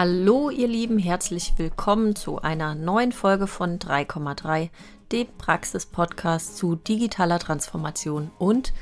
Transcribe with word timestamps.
Hallo 0.00 0.48
ihr 0.48 0.68
Lieben, 0.68 1.00
herzlich 1.00 1.54
willkommen 1.56 2.14
zu 2.14 2.40
einer 2.40 2.76
neuen 2.76 3.10
Folge 3.10 3.48
von 3.48 3.80
3,3, 3.80 4.70
dem 5.10 5.26
Praxis-Podcast 5.38 6.56
zu 6.56 6.76
digitaler 6.76 7.40
Transformation 7.40 8.30
und 8.38 8.72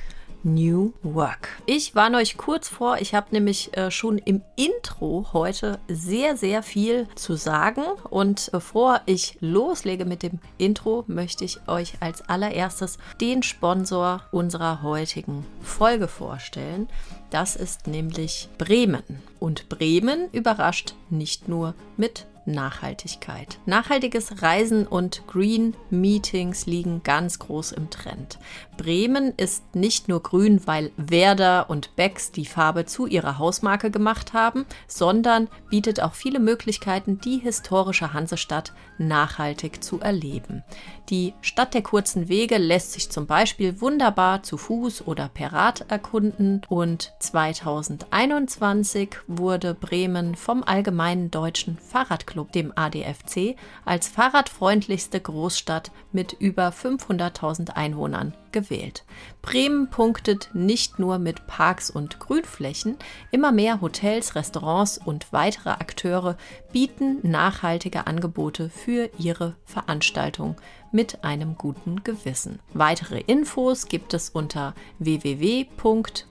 New 0.43 0.93
Work. 1.03 1.49
Ich 1.65 1.95
warne 1.95 2.19
euch 2.19 2.37
kurz 2.37 2.69
vor, 2.69 2.99
ich 3.01 3.15
habe 3.15 3.29
nämlich 3.31 3.75
äh, 3.79 3.91
schon 3.91 4.19
im 4.19 4.43
Intro 4.57 5.29
heute 5.33 5.79
sehr, 5.89 6.37
sehr 6.37 6.63
viel 6.63 7.09
zu 7.15 7.35
sagen. 7.35 7.83
Und 8.11 8.51
bevor 8.53 9.01
ich 9.07 9.39
loslege 9.41 10.05
mit 10.05 10.23
dem 10.23 10.39
Intro, 10.59 11.05
möchte 11.07 11.45
ich 11.45 11.67
euch 11.67 11.95
als 12.01 12.29
allererstes 12.29 12.99
den 13.23 13.43
Sponsor 13.43 14.23
unserer 14.33 14.83
heutigen 14.83 15.47
Folge 15.63 16.09
vorstellen. 16.09 16.89
Das 17.31 17.57
ist 17.57 17.87
nämlich 17.87 18.49
Bremen. 18.59 19.03
Und 19.39 19.69
Bremen 19.69 20.29
überrascht 20.33 20.95
nicht 21.11 21.49
nur 21.49 21.75
mit 21.97 22.27
Nachhaltigkeit. 22.47 23.59
Nachhaltiges 23.67 24.41
Reisen 24.43 24.87
und 24.87 25.27
Green 25.27 25.75
Meetings 25.91 26.67
liegen 26.67 27.03
ganz 27.03 27.39
groß 27.41 27.73
im 27.73 27.91
Trend. 27.91 28.39
Bremen 28.77 29.35
ist 29.37 29.75
nicht 29.75 30.09
nur 30.09 30.23
grün, 30.23 30.61
weil 30.67 30.93
Werder 30.97 31.69
und 31.69 31.97
Becks 31.97 32.31
die 32.31 32.47
Farbe 32.47 32.87
zu 32.87 33.07
ihrer 33.07 33.39
Hausmarke 33.39 33.91
gemacht 33.91 34.33
haben, 34.33 34.65
sondern 34.87 35.49
bietet 35.71 36.01
auch 36.01 36.15
viele 36.15 36.39
Möglichkeiten, 36.39 37.19
die 37.21 37.39
historische 37.39 38.13
Hansestadt 38.13 38.73
nachhaltig 38.99 39.83
zu 39.83 40.01
erleben. 40.01 40.63
Die 41.09 41.35
Stadt 41.41 41.75
der 41.75 41.83
kurzen 41.83 42.29
Wege 42.29 42.59
lässt 42.59 42.93
sich 42.93 43.11
zum 43.11 43.27
Beispiel 43.27 43.81
wunderbar 43.81 44.43
zu 44.43 44.57
Fuß 44.57 45.07
oder 45.07 45.29
per 45.29 45.53
Rad 45.53 45.91
erkunden 45.91 46.63
und 46.69 47.13
2021 47.21 49.17
wurde 49.27 49.75
Bremen 49.75 50.35
vom 50.35 50.63
Allgemeinen 50.63 51.31
Deutschen 51.31 51.79
Fahrradclub, 51.79 52.53
dem 52.53 52.73
ADFC, 52.77 53.57
als 53.85 54.09
fahrradfreundlichste 54.09 55.21
Großstadt 55.21 55.91
mit 56.13 56.33
über 56.35 56.69
500.000 56.69 57.71
Einwohnern 57.71 58.35
gewählt. 58.53 59.05
Bremen 59.43 59.91
punktet 59.91 60.51
nicht 60.55 60.99
nur 60.99 61.19
mit 61.19 61.47
Parks 61.47 61.91
und 61.91 62.21
Grünflächen, 62.21 62.97
immer 63.31 63.53
mehr 63.53 63.81
Hotels, 63.81 64.35
Restaurants 64.35 64.99
und 64.99 65.33
weitere 65.33 65.71
Akteure 65.71 66.37
bieten 66.73 67.19
nachhaltige 67.23 68.07
Angebote 68.07 68.71
für 68.71 69.11
ihre 69.19 69.57
Veranstaltung 69.65 70.57
mit 70.93 71.25
einem 71.25 71.57
guten 71.57 72.03
Gewissen. 72.03 72.61
Weitere 72.73 73.21
Infos 73.21 73.87
gibt 73.87 74.15
es 74.15 74.31
unter 74.31 74.75
www.bremen.de 74.99 76.27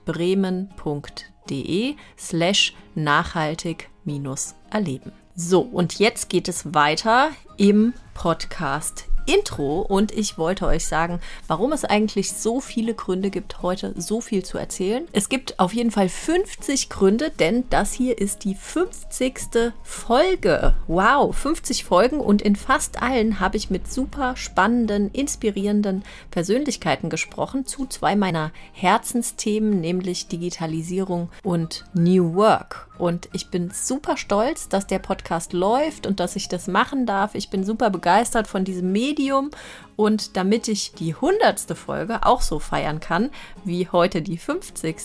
slash 2.18 2.74
nachhaltig 2.94 3.88
erleben. 4.70 5.12
So, 5.34 5.60
und 5.60 5.98
jetzt 5.98 6.30
geht 6.30 6.48
es 6.48 6.74
weiter 6.74 7.30
im 7.56 7.92
Podcast 8.14 9.06
Intro 9.26 9.80
und 9.80 10.12
ich 10.12 10.38
wollte 10.38 10.66
euch 10.66 10.86
sagen, 10.86 11.20
warum 11.46 11.72
es 11.72 11.84
eigentlich 11.84 12.32
so 12.32 12.60
viele 12.60 12.94
Gründe 12.94 13.30
gibt, 13.30 13.62
heute 13.62 13.94
so 13.96 14.20
viel 14.20 14.44
zu 14.44 14.58
erzählen. 14.58 15.06
Es 15.12 15.28
gibt 15.28 15.58
auf 15.58 15.72
jeden 15.72 15.90
Fall 15.90 16.08
50 16.08 16.88
Gründe, 16.88 17.30
denn 17.30 17.64
das 17.70 17.92
hier 17.92 18.18
ist 18.18 18.44
die 18.44 18.54
50. 18.54 19.72
Folge. 19.82 20.74
Wow, 20.86 21.36
50 21.36 21.84
Folgen 21.84 22.20
und 22.20 22.42
in 22.42 22.56
fast 22.56 23.02
allen 23.02 23.40
habe 23.40 23.56
ich 23.56 23.70
mit 23.70 23.92
super 23.92 24.36
spannenden, 24.36 25.10
inspirierenden 25.10 26.04
Persönlichkeiten 26.30 27.10
gesprochen 27.10 27.66
zu 27.66 27.86
zwei 27.86 28.16
meiner 28.16 28.52
Herzensthemen, 28.72 29.80
nämlich 29.80 30.28
Digitalisierung 30.28 31.28
und 31.42 31.84
New 31.94 32.34
Work. 32.34 32.88
Und 32.98 33.28
ich 33.32 33.48
bin 33.48 33.70
super 33.70 34.16
stolz, 34.16 34.68
dass 34.68 34.86
der 34.86 34.98
Podcast 34.98 35.52
läuft 35.52 36.06
und 36.06 36.20
dass 36.20 36.36
ich 36.36 36.48
das 36.48 36.66
machen 36.66 37.06
darf. 37.06 37.34
Ich 37.34 37.50
bin 37.50 37.64
super 37.64 37.90
begeistert 37.90 38.46
von 38.46 38.64
diesem 38.64 38.92
Medium 38.92 39.50
und 39.96 40.36
damit 40.36 40.68
ich 40.68 40.92
die 40.92 41.14
hundertste 41.14 41.74
Folge 41.74 42.24
auch 42.24 42.42
so 42.42 42.58
feiern 42.58 43.00
kann 43.00 43.30
wie 43.64 43.88
heute 43.88 44.22
die 44.22 44.38
50. 44.38 44.96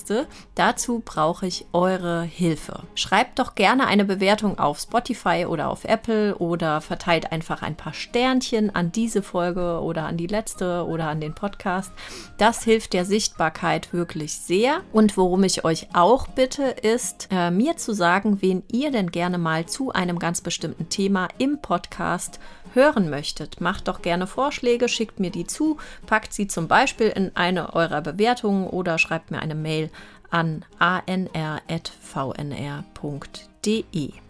Dazu 0.56 1.02
brauche 1.04 1.48
ich 1.48 1.66
eure 1.74 2.24
Hilfe. 2.24 2.84
Schreibt 2.96 3.40
doch 3.40 3.56
gerne 3.56 3.88
eine 3.88 4.06
Bewertung 4.06 4.60
auf 4.60 4.80
Spotify 4.80 5.46
oder 5.48 5.70
auf 5.70 5.86
Apple 5.86 6.36
oder 6.36 6.82
verteilt 6.82 7.32
einfach 7.32 7.62
ein 7.62 7.76
paar 7.76 7.94
Sternchen 7.94 8.74
an 8.76 8.92
diese 8.92 9.24
Folge 9.24 9.80
oder 9.82 10.06
an 10.06 10.18
die 10.18 10.28
letzte 10.28 10.86
oder 10.86 11.08
an 11.08 11.22
den 11.22 11.34
Podcast. 11.34 11.92
Das 12.38 12.64
hilft 12.64 12.94
der 12.94 13.06
Sichtbarkeit 13.06 13.94
wirklich 13.94 14.34
sehr. 14.34 14.82
Und 14.92 15.18
worum 15.18 15.44
ich 15.44 15.66
euch 15.66 15.88
auch 15.94 16.28
bitte, 16.28 16.64
ist 16.64 17.30
äh, 17.32 17.52
mir 17.52 17.78
zu 17.78 17.94
sagen, 17.94 18.42
wen 18.42 18.64
ihr 18.72 18.92
denn 18.92 19.12
gerne 19.12 19.38
mal 19.38 19.66
zu 19.66 19.92
einem 19.92 20.20
ganz 20.20 20.42
bestimmten 20.42 20.90
Thema 20.90 21.28
im 21.38 21.62
Podcast 21.62 22.40
hören 22.74 23.10
möchtet. 23.10 23.62
Macht 23.62 23.88
doch 23.88 24.02
gerne 24.02 24.28
Vorschläge, 24.28 24.81
schickt 24.88 25.20
mir 25.20 25.32
die 25.32 25.48
zu, 25.48 25.78
packt 26.06 26.34
sie 26.34 26.48
zum 26.48 26.68
Beispiel 26.68 27.08
in 27.10 27.36
eine 27.36 27.74
eurer 27.74 28.02
Bewertungen 28.02 28.68
oder 28.68 28.98
schreibt 28.98 29.32
mir 29.32 29.40
eine 29.40 29.56
Mail 29.56 29.90
an 30.30 30.66
anr.vnr.de. 30.80 31.34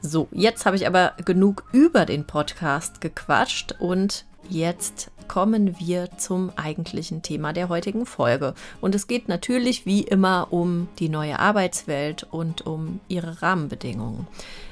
So, 0.01 0.27
jetzt 0.31 0.65
habe 0.65 0.75
ich 0.75 0.87
aber 0.87 1.13
genug 1.23 1.63
über 1.71 2.05
den 2.05 2.25
Podcast 2.25 3.01
gequatscht 3.01 3.75
und 3.79 4.25
jetzt 4.49 5.11
kommen 5.27 5.79
wir 5.79 6.09
zum 6.17 6.51
eigentlichen 6.57 7.21
Thema 7.21 7.53
der 7.53 7.69
heutigen 7.69 8.05
Folge. 8.05 8.53
Und 8.81 8.95
es 8.95 9.07
geht 9.07 9.29
natürlich 9.29 9.85
wie 9.85 10.01
immer 10.01 10.47
um 10.51 10.89
die 10.99 11.07
neue 11.07 11.39
Arbeitswelt 11.39 12.27
und 12.29 12.65
um 12.65 12.99
ihre 13.07 13.41
Rahmenbedingungen. 13.41 14.27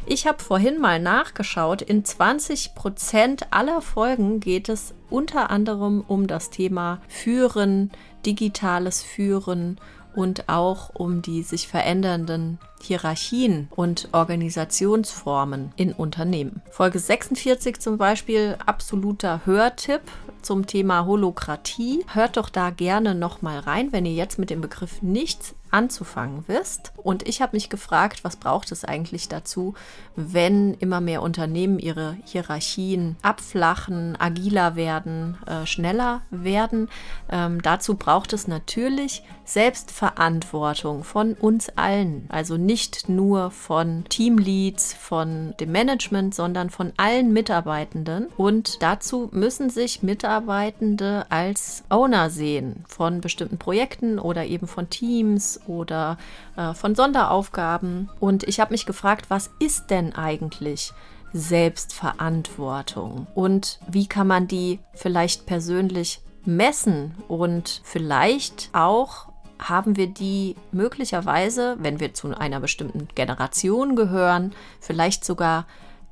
Ich 0.05 0.27
habe 0.27 0.43
vorhin 0.43 0.81
mal 0.81 0.99
nachgeschaut, 0.99 1.81
in 1.81 2.03
20 2.03 2.75
Prozent 2.75 3.47
aller 3.51 3.81
Folgen 3.81 4.41
geht 4.41 4.67
es 4.67 4.93
unter 5.09 5.49
anderem 5.49 6.03
um 6.07 6.27
das 6.27 6.49
Thema 6.49 6.99
Führen, 7.07 7.91
digitales 8.25 9.01
Führen 9.01 9.79
und 10.13 10.49
auch 10.49 10.89
um 10.93 11.21
die 11.21 11.43
sich 11.43 11.67
verändernden 11.67 12.59
Hierarchien 12.81 13.67
und 13.75 14.09
Organisationsformen 14.11 15.71
in 15.75 15.93
Unternehmen. 15.93 16.61
Folge 16.71 16.99
46 16.99 17.79
zum 17.79 17.97
Beispiel 17.97 18.57
absoluter 18.65 19.41
Hörtipp 19.45 20.01
zum 20.41 20.67
Thema 20.67 21.05
Holokratie. 21.05 22.05
Hört 22.13 22.37
doch 22.37 22.49
da 22.49 22.69
gerne 22.69 23.15
nochmal 23.15 23.59
rein, 23.59 23.91
wenn 23.91 24.05
ihr 24.05 24.13
jetzt 24.13 24.39
mit 24.39 24.49
dem 24.49 24.61
Begriff 24.61 25.01
nichts 25.01 25.55
anzufangen 25.71 26.43
wisst. 26.47 26.93
Und 26.97 27.27
ich 27.27 27.41
habe 27.41 27.55
mich 27.55 27.69
gefragt, 27.69 28.23
was 28.23 28.37
braucht 28.37 28.71
es 28.71 28.83
eigentlich 28.83 29.27
dazu, 29.27 29.75
wenn 30.15 30.73
immer 30.75 31.01
mehr 31.01 31.21
Unternehmen 31.21 31.79
ihre 31.79 32.17
Hierarchien 32.25 33.17
abflachen, 33.21 34.19
agiler 34.19 34.75
werden, 34.75 35.37
äh, 35.45 35.65
schneller 35.65 36.21
werden. 36.31 36.89
Ähm, 37.29 37.61
dazu 37.61 37.95
braucht 37.95 38.33
es 38.33 38.47
natürlich 38.47 39.23
Selbstverantwortung 39.45 41.03
von 41.03 41.33
uns 41.33 41.69
allen. 41.69 42.25
Also 42.29 42.57
nicht 42.57 42.68
nur 43.09 43.51
von 43.51 44.03
Teamleads, 44.09 44.93
von 44.93 45.55
dem 45.59 45.71
Management, 45.71 46.35
sondern 46.35 46.69
von 46.69 46.93
allen 46.97 47.33
Mitarbeitenden. 47.33 48.27
Und 48.37 48.81
dazu 48.83 49.29
müssen 49.31 49.69
sich 49.69 50.03
Mitarbeitende 50.03 51.25
als 51.29 51.83
Owner 51.89 52.29
sehen 52.29 52.83
von 52.87 53.21
bestimmten 53.21 53.57
Projekten 53.57 54.19
oder 54.19 54.45
eben 54.45 54.67
von 54.67 54.89
Teams 54.89 55.59
oder 55.65 56.17
äh, 56.55 56.73
von 56.73 56.93
Sonderaufgaben. 56.93 58.09
Und 58.19 58.43
ich 58.43 58.59
habe 58.59 58.73
mich 58.73 58.85
gefragt, 58.85 59.25
was 59.29 59.49
ist 59.59 59.89
denn 59.89 60.13
eigentlich 60.13 60.93
Selbstverantwortung 61.33 63.27
und 63.35 63.79
wie 63.87 64.07
kann 64.07 64.27
man 64.27 64.47
die 64.47 64.79
vielleicht 64.93 65.45
persönlich 65.45 66.21
messen 66.45 67.13
und 67.27 67.81
vielleicht 67.83 68.69
auch 68.73 69.28
haben 69.59 69.95
wir 69.97 70.07
die 70.07 70.55
möglicherweise, 70.71 71.77
wenn 71.79 71.99
wir 71.99 72.13
zu 72.13 72.35
einer 72.35 72.59
bestimmten 72.59 73.07
Generation 73.13 73.95
gehören, 73.95 74.53
vielleicht 74.79 75.25
sogar 75.25 75.65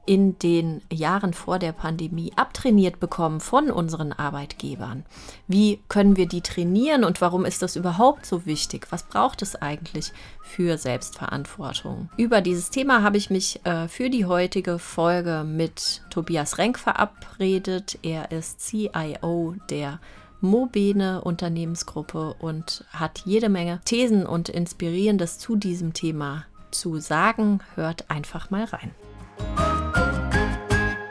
in 0.08 0.40
den 0.40 0.82
Jahren 0.92 1.34
vor 1.34 1.60
der 1.60 1.74
Pandemie 1.74 2.32
abtrainiert 2.36 3.00
bekommen 3.00 3.42
von 3.42 3.70
unseren 3.70 4.14
Arbeitgebern? 4.14 5.06
Wie 5.48 5.82
können 5.90 6.16
wir 6.16 6.28
die 6.28 6.42
trainieren 6.42 7.04
und 7.04 7.20
warum 7.22 7.46
ist 7.46 7.62
das 7.62 7.76
überhaupt 7.76 8.26
so 8.26 8.46
wichtig? 8.46 8.88
Was 8.90 9.04
braucht 9.04 9.42
es 9.42 9.56
eigentlich 9.56 10.14
für 10.42 10.78
Selbstverantwortung? 10.78 12.10
Über 12.16 12.42
dieses 12.42 12.70
Thema 12.70 13.04
habe 13.04 13.18
ich 13.18 13.30
mich 13.30 13.60
äh, 13.66 13.90
für 13.90 14.10
die 14.10 14.26
heutige 14.26 14.80
Folge 14.80 15.44
mit 15.46 16.02
Tobias 16.10 16.58
Renk 16.58 16.80
verabredet. 16.80 18.00
Er 18.02 18.32
ist 18.32 18.62
CIO 18.62 19.56
der 19.70 20.00
Mobene 20.42 21.22
Unternehmensgruppe 21.22 22.36
und 22.39 22.86
hat 22.92 23.24
jede 23.25 23.50
Menge 23.50 23.81
Thesen 23.86 24.25
und 24.25 24.50
Inspirierendes 24.50 25.39
zu 25.39 25.56
diesem 25.56 25.94
Thema 25.94 26.45
zu 26.72 27.00
sagen. 27.00 27.60
Hört 27.75 28.10
einfach 28.10 28.50
mal 28.50 28.66
rein. 28.66 28.92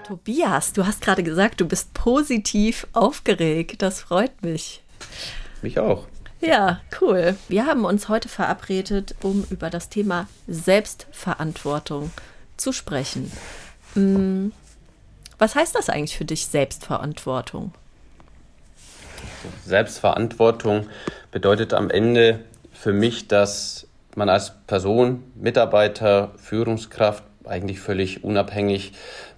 Tobias, 0.06 0.72
du 0.72 0.86
hast 0.86 1.00
gerade 1.00 1.22
gesagt, 1.24 1.60
du 1.60 1.66
bist 1.66 1.92
positiv 1.92 2.86
aufgeregt. 2.92 3.82
Das 3.82 4.00
freut 4.00 4.42
mich. 4.42 4.82
Mich 5.62 5.80
auch. 5.80 6.06
Ja, 6.40 6.80
cool. 7.00 7.36
Wir 7.48 7.66
haben 7.66 7.84
uns 7.84 8.08
heute 8.08 8.28
verabredet, 8.28 9.16
um 9.22 9.44
über 9.50 9.70
das 9.70 9.88
Thema 9.88 10.28
Selbstverantwortung 10.46 12.10
zu 12.56 12.72
sprechen. 12.72 13.32
Hm, 13.94 14.52
was 15.38 15.54
heißt 15.54 15.74
das 15.74 15.88
eigentlich 15.88 16.16
für 16.16 16.24
dich, 16.24 16.46
Selbstverantwortung? 16.46 17.72
Selbstverantwortung 19.64 20.86
bedeutet 21.30 21.74
am 21.74 21.90
Ende 21.90 22.40
für 22.72 22.92
mich, 22.92 23.28
dass 23.28 23.86
man 24.14 24.28
als 24.28 24.54
Person, 24.66 25.22
Mitarbeiter, 25.34 26.32
Führungskraft 26.36 27.22
eigentlich 27.44 27.80
völlig 27.80 28.24
unabhängig, 28.24 28.92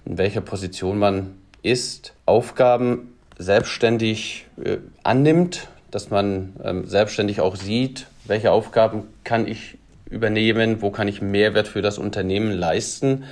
in 0.04 0.18
welcher 0.18 0.40
Position 0.40 0.98
man 0.98 1.36
ist, 1.62 2.14
Aufgaben 2.26 3.14
selbstständig 3.38 4.46
äh, 4.62 4.78
annimmt, 5.02 5.68
dass 5.90 6.10
man 6.10 6.54
ähm, 6.62 6.86
selbstständig 6.86 7.40
auch 7.40 7.56
sieht, 7.56 8.06
welche 8.24 8.52
Aufgaben 8.52 9.04
kann 9.24 9.46
ich 9.46 9.78
übernehmen, 10.10 10.82
wo 10.82 10.90
kann 10.90 11.08
ich 11.08 11.22
Mehrwert 11.22 11.68
für 11.68 11.82
das 11.82 11.98
Unternehmen 11.98 12.52
leisten 12.52 13.24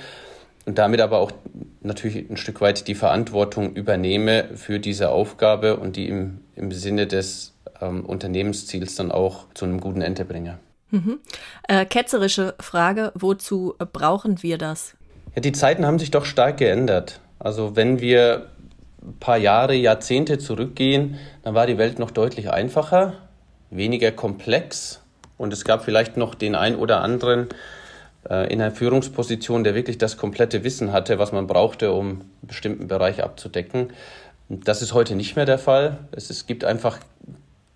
und 0.67 0.77
damit 0.77 0.99
aber 0.99 1.19
auch 1.19 1.31
natürlich 1.81 2.29
ein 2.29 2.35
Stück 2.35 2.59
weit 2.59 2.89
die 2.89 2.93
Verantwortung 2.93 3.73
übernehme 3.73 4.49
für 4.55 4.79
diese 4.79 5.09
Aufgabe 5.09 5.77
und 5.77 5.95
die 5.95 6.09
im, 6.09 6.41
im 6.55 6.73
Sinne 6.73 7.07
des 7.07 7.53
ähm, 7.79 8.05
Unternehmensziels 8.05 8.95
dann 8.95 9.09
auch 9.09 9.45
zu 9.53 9.63
einem 9.63 9.79
guten 9.79 10.01
Ende 10.01 10.25
bringe. 10.25 10.59
Mhm. 10.91 11.19
Äh, 11.69 11.85
ketzerische 11.85 12.53
Frage, 12.59 13.13
wozu 13.15 13.75
brauchen 13.93 14.43
wir 14.43 14.57
das? 14.57 14.95
Ja, 15.35 15.41
die 15.41 15.53
Zeiten 15.53 15.85
haben 15.85 15.99
sich 15.99 16.11
doch 16.11 16.25
stark 16.25 16.57
geändert. 16.57 17.21
Also 17.39 17.77
wenn 17.77 18.01
wir 18.01 18.47
ein 19.01 19.15
paar 19.21 19.37
Jahre, 19.37 19.73
Jahrzehnte 19.73 20.37
zurückgehen, 20.37 21.17
dann 21.43 21.55
war 21.55 21.65
die 21.65 21.77
Welt 21.77 21.97
noch 21.97 22.11
deutlich 22.11 22.51
einfacher, 22.51 23.13
weniger 23.69 24.11
komplex 24.11 25.01
und 25.37 25.53
es 25.53 25.63
gab 25.63 25.85
vielleicht 25.85 26.17
noch 26.17 26.35
den 26.35 26.55
ein 26.55 26.75
oder 26.75 26.99
anderen 26.99 27.47
äh, 28.29 28.51
in 28.51 28.61
einer 28.61 28.71
Führungsposition, 28.71 29.63
der 29.63 29.75
wirklich 29.75 29.97
das 29.97 30.17
komplette 30.17 30.63
Wissen 30.63 30.91
hatte, 30.91 31.19
was 31.19 31.31
man 31.31 31.47
brauchte, 31.47 31.91
um 31.91 32.09
einen 32.09 32.31
bestimmten 32.41 32.87
Bereich 32.87 33.23
abzudecken. 33.23 33.91
Das 34.49 34.81
ist 34.81 34.93
heute 34.93 35.15
nicht 35.15 35.35
mehr 35.35 35.45
der 35.45 35.59
Fall. 35.59 35.99
Es, 36.11 36.29
es 36.29 36.45
gibt 36.45 36.63
einfach 36.63 36.99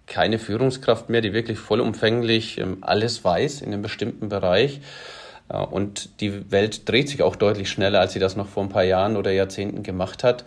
keine 0.07 0.39
Führungskraft 0.39 1.09
mehr, 1.09 1.21
die 1.21 1.33
wirklich 1.33 1.59
vollumfänglich 1.59 2.59
ähm, 2.59 2.77
alles 2.81 3.23
weiß 3.23 3.61
in 3.61 3.73
einem 3.73 3.81
bestimmten 3.81 4.29
Bereich. 4.29 4.81
Äh, 5.49 5.57
und 5.57 6.21
die 6.21 6.51
Welt 6.51 6.87
dreht 6.89 7.09
sich 7.09 7.23
auch 7.23 7.35
deutlich 7.35 7.69
schneller, 7.69 7.99
als 7.99 8.13
sie 8.13 8.19
das 8.19 8.35
noch 8.35 8.47
vor 8.47 8.63
ein 8.63 8.69
paar 8.69 8.83
Jahren 8.83 9.17
oder 9.17 9.31
Jahrzehnten 9.31 9.83
gemacht 9.83 10.23
hat. 10.23 10.43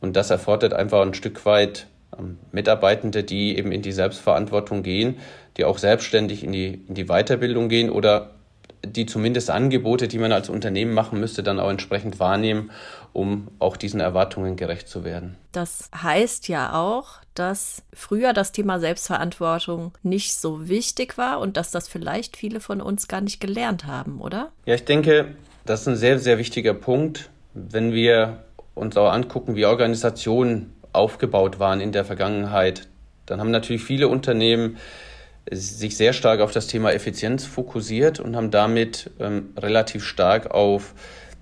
Und 0.00 0.16
das 0.16 0.30
erfordert 0.30 0.72
einfach 0.72 1.02
ein 1.02 1.14
Stück 1.14 1.46
weit 1.46 1.86
ähm, 2.18 2.38
Mitarbeitende, 2.52 3.24
die 3.24 3.56
eben 3.56 3.72
in 3.72 3.82
die 3.82 3.92
Selbstverantwortung 3.92 4.82
gehen, 4.82 5.16
die 5.56 5.64
auch 5.64 5.78
selbstständig 5.78 6.44
in 6.44 6.52
die, 6.52 6.82
in 6.88 6.94
die 6.94 7.04
Weiterbildung 7.04 7.68
gehen 7.68 7.90
oder 7.90 8.30
die 8.86 9.06
zumindest 9.06 9.50
Angebote, 9.50 10.08
die 10.08 10.18
man 10.18 10.32
als 10.32 10.48
Unternehmen 10.48 10.94
machen 10.94 11.20
müsste, 11.20 11.42
dann 11.42 11.60
auch 11.60 11.70
entsprechend 11.70 12.18
wahrnehmen, 12.20 12.70
um 13.12 13.48
auch 13.58 13.76
diesen 13.76 14.00
Erwartungen 14.00 14.56
gerecht 14.56 14.88
zu 14.88 15.04
werden. 15.04 15.36
Das 15.52 15.90
heißt 15.94 16.48
ja 16.48 16.74
auch, 16.74 17.20
dass 17.34 17.82
früher 17.92 18.32
das 18.32 18.52
Thema 18.52 18.80
Selbstverantwortung 18.80 19.92
nicht 20.02 20.34
so 20.34 20.68
wichtig 20.68 21.18
war 21.18 21.40
und 21.40 21.56
dass 21.56 21.70
das 21.70 21.88
vielleicht 21.88 22.36
viele 22.36 22.60
von 22.60 22.80
uns 22.80 23.08
gar 23.08 23.20
nicht 23.20 23.40
gelernt 23.40 23.86
haben, 23.86 24.20
oder? 24.20 24.50
Ja, 24.64 24.74
ich 24.74 24.84
denke, 24.84 25.34
das 25.64 25.82
ist 25.82 25.88
ein 25.88 25.96
sehr, 25.96 26.18
sehr 26.18 26.38
wichtiger 26.38 26.74
Punkt. 26.74 27.30
Wenn 27.54 27.92
wir 27.92 28.44
uns 28.74 28.96
auch 28.96 29.10
angucken, 29.10 29.56
wie 29.56 29.66
Organisationen 29.66 30.72
aufgebaut 30.92 31.58
waren 31.58 31.80
in 31.80 31.92
der 31.92 32.04
Vergangenheit, 32.04 32.88
dann 33.26 33.40
haben 33.40 33.50
natürlich 33.50 33.82
viele 33.82 34.08
Unternehmen 34.08 34.78
sich 35.50 35.96
sehr 35.96 36.12
stark 36.12 36.40
auf 36.40 36.52
das 36.52 36.66
Thema 36.66 36.92
Effizienz 36.92 37.44
fokussiert 37.44 38.20
und 38.20 38.36
haben 38.36 38.50
damit 38.50 39.10
ähm, 39.20 39.50
relativ 39.56 40.04
stark 40.04 40.50
auf 40.50 40.94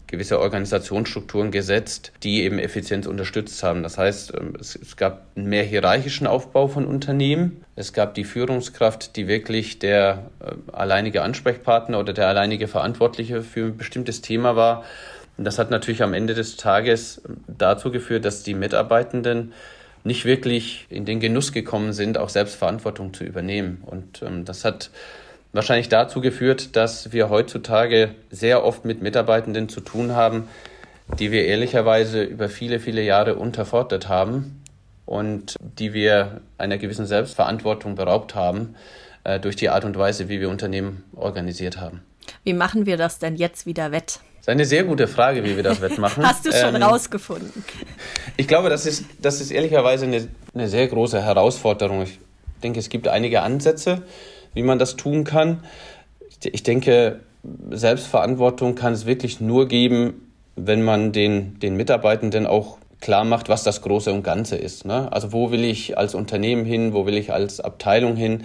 gewisse 0.07 0.39
Organisationsstrukturen 0.39 1.51
gesetzt, 1.51 2.13
die 2.23 2.43
eben 2.43 2.59
Effizienz 2.59 3.07
unterstützt 3.07 3.63
haben. 3.63 3.83
Das 3.83 3.99
heißt, 3.99 4.35
ähm, 4.35 4.55
es, 4.61 4.97
gab 4.97 5.27
einen 5.37 5.49
mehr 5.49 5.65
hierarchischen 5.65 6.27
Aufbau 6.27 6.69
von 6.69 6.87
Unternehmen. 6.87 7.65
Es 7.77 7.93
gab 7.93 8.15
die 8.15 8.25
Führungskraft, 8.25 9.17
die 9.17 9.27
wirklich 9.27 9.79
der 9.79 10.31
äh, 10.41 10.53
alleinige 10.73 11.23
Ansprechpartner 11.23 11.99
oder 11.99 12.13
der 12.13 12.29
alleinige 12.29 12.69
Verantwortliche 12.69 13.43
für 13.43 13.67
ein 13.67 13.77
bestimmtes 13.77 14.21
Thema 14.21 14.55
war. 14.55 14.85
Und 15.37 15.45
das 15.45 15.59
hat 15.59 15.71
natürlich 15.71 16.03
am 16.03 16.15
Ende 16.15 16.35
des 16.35 16.57
Tages 16.57 17.23
ähm, 17.27 17.39
dazu 17.49 17.91
geführt, 17.91 18.25
dass 18.25 18.43
die 18.43 18.55
Mitarbeitenden 18.55 19.53
nicht 20.05 20.25
wirklich 20.27 20.87
in 20.91 21.05
den 21.07 21.19
Genuss 21.19 21.53
gekommen 21.53 21.93
sind, 21.93 22.19
auch 22.19 22.29
selbst 22.29 22.55
Verantwortung 22.55 23.15
zu 23.15 23.25
übernehmen. 23.25 23.83
Und 23.85 24.23
ähm, 24.23 24.45
das 24.45 24.65
hat 24.65 24.91
wahrscheinlich 25.53 25.89
dazu 25.89 26.21
geführt, 26.21 26.77
dass 26.77 27.13
wir 27.13 27.31
heutzutage 27.31 28.15
sehr 28.31 28.65
oft 28.65 28.85
mit 28.85 29.03
Mitarbeitenden 29.03 29.69
zu 29.69 29.81
tun 29.81 30.13
haben, 30.13 30.49
die 31.19 31.33
wir 31.33 31.47
ehrlicherweise 31.47 32.23
über 32.23 32.49
viele, 32.49 32.81
viele 32.81 33.03
Jahre 33.03 33.37
unterfordert 33.37 34.09
haben 34.09 34.63
und 35.07 35.57
die 35.61 35.95
wir 35.95 36.41
einer 36.59 36.79
gewissen 36.79 37.07
Selbstverantwortung 37.07 37.95
beraubt 37.95 38.35
haben 38.35 38.75
äh, 39.25 39.41
durch 39.41 39.57
die 39.57 39.71
Art 39.71 39.85
und 39.85 39.97
Weise, 39.99 40.29
wie 40.29 40.41
wir 40.41 40.51
Unternehmen 40.51 41.05
organisiert 41.15 41.79
haben. 41.79 42.03
Wie 42.43 42.55
machen 42.55 42.87
wir 42.87 42.97
das 42.97 43.19
denn 43.19 43.37
jetzt 43.37 43.67
wieder 43.67 43.93
wett? 43.93 44.21
Das 44.45 44.53
ist 44.53 44.59
eine 44.59 44.67
sehr 44.67 44.85
gute 44.85 45.09
Frage, 45.09 45.43
wie 45.43 45.57
wir 45.57 45.63
das 45.63 45.81
wettmachen. 45.81 46.23
Hast 46.29 46.45
du 46.45 46.53
schon 46.53 46.75
ähm, 46.75 46.83
rausgefunden? 46.83 47.65
Ich 48.37 48.47
glaube, 48.47 48.69
das 48.69 48.85
ist, 48.85 49.07
das 49.23 49.41
ist 49.41 49.51
ehrlicherweise 49.51 50.05
eine, 50.05 50.29
eine 50.53 50.69
sehr 50.69 50.87
große 50.87 51.23
Herausforderung. 51.23 52.03
Ich 52.03 52.19
denke, 52.63 52.79
es 52.79 52.91
gibt 52.91 53.09
einige 53.09 53.41
Ansätze, 53.41 54.03
wie 54.53 54.63
man 54.63 54.79
das 54.79 54.97
tun 54.97 55.25
kann. 55.25 55.65
Ich 56.43 56.63
denke, 56.63 57.21
Selbstverantwortung 57.71 58.75
kann 58.75 58.93
es 58.93 59.07
wirklich 59.07 59.41
nur 59.41 59.67
geben, 59.67 60.31
wenn 60.57 60.83
man 60.83 61.13
den, 61.13 61.59
den 61.61 61.75
Mitarbeitenden 61.75 62.47
auch 62.47 62.77
klar 63.01 63.25
macht, 63.25 63.49
was 63.49 63.63
das 63.63 63.81
Große 63.81 64.13
und 64.13 64.25
Ganze 64.25 64.57
ist. 64.57 64.85
Ne? 64.85 65.11
Also 65.11 65.33
wo 65.33 65.53
will 65.53 65.65
ich 65.65 65.97
als 65.97 66.15
Unternehmen 66.15 66.67
hin, 66.67 66.93
wo 66.93 67.07
will 67.07 67.17
ich 67.17 67.33
als 67.33 67.61
Abteilung 67.61 68.15
hin? 68.15 68.45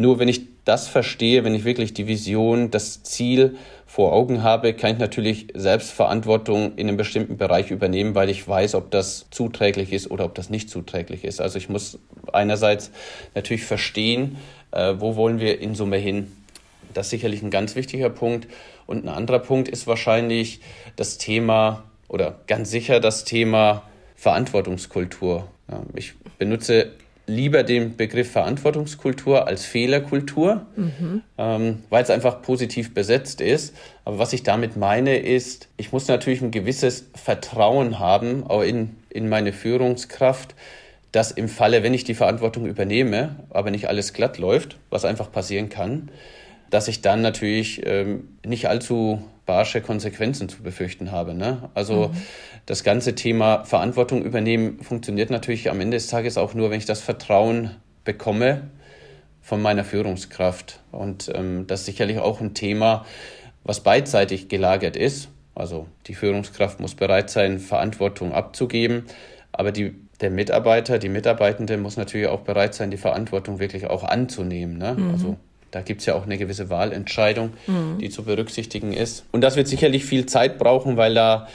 Nur 0.00 0.18
wenn 0.18 0.28
ich 0.28 0.40
das 0.64 0.88
verstehe, 0.88 1.44
wenn 1.44 1.54
ich 1.54 1.64
wirklich 1.64 1.92
die 1.92 2.06
Vision, 2.06 2.70
das 2.70 3.02
Ziel 3.02 3.58
vor 3.84 4.14
Augen 4.14 4.42
habe, 4.42 4.72
kann 4.72 4.92
ich 4.92 4.98
natürlich 4.98 5.48
Selbstverantwortung 5.52 6.76
in 6.76 6.88
einem 6.88 6.96
bestimmten 6.96 7.36
Bereich 7.36 7.70
übernehmen, 7.70 8.14
weil 8.14 8.30
ich 8.30 8.48
weiß, 8.48 8.76
ob 8.76 8.90
das 8.90 9.26
zuträglich 9.30 9.92
ist 9.92 10.10
oder 10.10 10.24
ob 10.24 10.34
das 10.34 10.48
nicht 10.48 10.70
zuträglich 10.70 11.22
ist. 11.22 11.42
Also 11.42 11.58
ich 11.58 11.68
muss 11.68 11.98
einerseits 12.32 12.92
natürlich 13.34 13.64
verstehen, 13.64 14.38
äh, 14.70 14.94
wo 14.96 15.16
wollen 15.16 15.38
wir 15.38 15.60
in 15.60 15.74
Summe 15.74 15.98
hin. 15.98 16.32
Das 16.94 17.08
ist 17.08 17.10
sicherlich 17.10 17.42
ein 17.42 17.50
ganz 17.50 17.76
wichtiger 17.76 18.08
Punkt. 18.08 18.48
Und 18.86 19.04
ein 19.04 19.10
anderer 19.10 19.40
Punkt 19.40 19.68
ist 19.68 19.86
wahrscheinlich 19.86 20.60
das 20.96 21.18
Thema 21.18 21.84
oder 22.08 22.40
ganz 22.46 22.70
sicher 22.70 23.00
das 23.00 23.24
Thema 23.26 23.82
Verantwortungskultur. 24.16 25.46
Ich 25.94 26.14
benutze 26.38 26.92
lieber 27.30 27.62
den 27.62 27.96
Begriff 27.96 28.30
Verantwortungskultur 28.30 29.46
als 29.46 29.64
Fehlerkultur, 29.64 30.66
mhm. 30.76 31.22
ähm, 31.38 31.78
weil 31.88 32.02
es 32.02 32.10
einfach 32.10 32.42
positiv 32.42 32.92
besetzt 32.94 33.40
ist. 33.40 33.74
Aber 34.04 34.18
was 34.18 34.32
ich 34.32 34.42
damit 34.42 34.76
meine, 34.76 35.18
ist, 35.18 35.68
ich 35.76 35.92
muss 35.92 36.08
natürlich 36.08 36.42
ein 36.42 36.50
gewisses 36.50 37.06
Vertrauen 37.14 37.98
haben, 37.98 38.44
auch 38.44 38.62
in, 38.62 38.96
in 39.08 39.28
meine 39.28 39.52
Führungskraft, 39.52 40.54
dass 41.12 41.30
im 41.30 41.48
Falle, 41.48 41.82
wenn 41.82 41.94
ich 41.94 42.04
die 42.04 42.14
Verantwortung 42.14 42.66
übernehme, 42.66 43.36
aber 43.50 43.70
nicht 43.70 43.88
alles 43.88 44.12
glatt 44.12 44.38
läuft, 44.38 44.76
was 44.90 45.04
einfach 45.04 45.32
passieren 45.32 45.68
kann, 45.68 46.10
dass 46.70 46.86
ich 46.86 47.02
dann 47.02 47.20
natürlich 47.20 47.82
ähm, 47.84 48.28
nicht 48.46 48.68
allzu 48.68 49.22
barsche 49.50 49.80
Konsequenzen 49.80 50.48
zu 50.48 50.62
befürchten 50.62 51.10
habe. 51.10 51.34
Ne? 51.34 51.70
Also 51.74 52.10
mhm. 52.10 52.22
das 52.66 52.84
ganze 52.84 53.16
Thema 53.16 53.64
Verantwortung 53.64 54.22
übernehmen 54.22 54.78
funktioniert 54.78 55.28
natürlich 55.28 55.68
am 55.68 55.80
Ende 55.80 55.96
des 55.96 56.06
Tages 56.06 56.38
auch 56.38 56.54
nur, 56.54 56.70
wenn 56.70 56.78
ich 56.78 56.86
das 56.86 57.00
Vertrauen 57.00 57.72
bekomme 58.04 58.70
von 59.40 59.60
meiner 59.60 59.82
Führungskraft. 59.82 60.78
Und 60.92 61.32
ähm, 61.34 61.66
das 61.66 61.80
ist 61.80 61.86
sicherlich 61.86 62.18
auch 62.18 62.40
ein 62.40 62.54
Thema, 62.54 63.04
was 63.64 63.80
beidseitig 63.80 64.48
gelagert 64.48 64.96
ist. 64.96 65.30
Also 65.56 65.88
die 66.06 66.14
Führungskraft 66.14 66.78
muss 66.78 66.94
bereit 66.94 67.28
sein, 67.28 67.58
Verantwortung 67.58 68.32
abzugeben, 68.32 69.06
aber 69.50 69.72
die 69.72 69.96
der 70.20 70.30
Mitarbeiter, 70.30 70.98
die 70.98 71.08
Mitarbeitende 71.08 71.76
muss 71.76 71.96
natürlich 71.96 72.28
auch 72.28 72.42
bereit 72.42 72.74
sein, 72.74 72.92
die 72.92 72.98
Verantwortung 72.98 73.58
wirklich 73.58 73.88
auch 73.88 74.04
anzunehmen. 74.04 74.78
Ne? 74.78 74.94
Mhm. 74.96 75.10
Also 75.10 75.36
da 75.70 75.82
gibt 75.82 76.00
es 76.00 76.06
ja 76.06 76.14
auch 76.14 76.24
eine 76.24 76.38
gewisse 76.38 76.70
Wahlentscheidung, 76.70 77.52
mhm. 77.66 77.98
die 77.98 78.10
zu 78.10 78.24
berücksichtigen 78.24 78.92
ist. 78.92 79.24
Und 79.32 79.42
das 79.42 79.56
wird 79.56 79.68
sicherlich 79.68 80.04
viel 80.04 80.26
Zeit 80.26 80.58
brauchen, 80.58 80.96
weil 80.96 81.14
da 81.14 81.48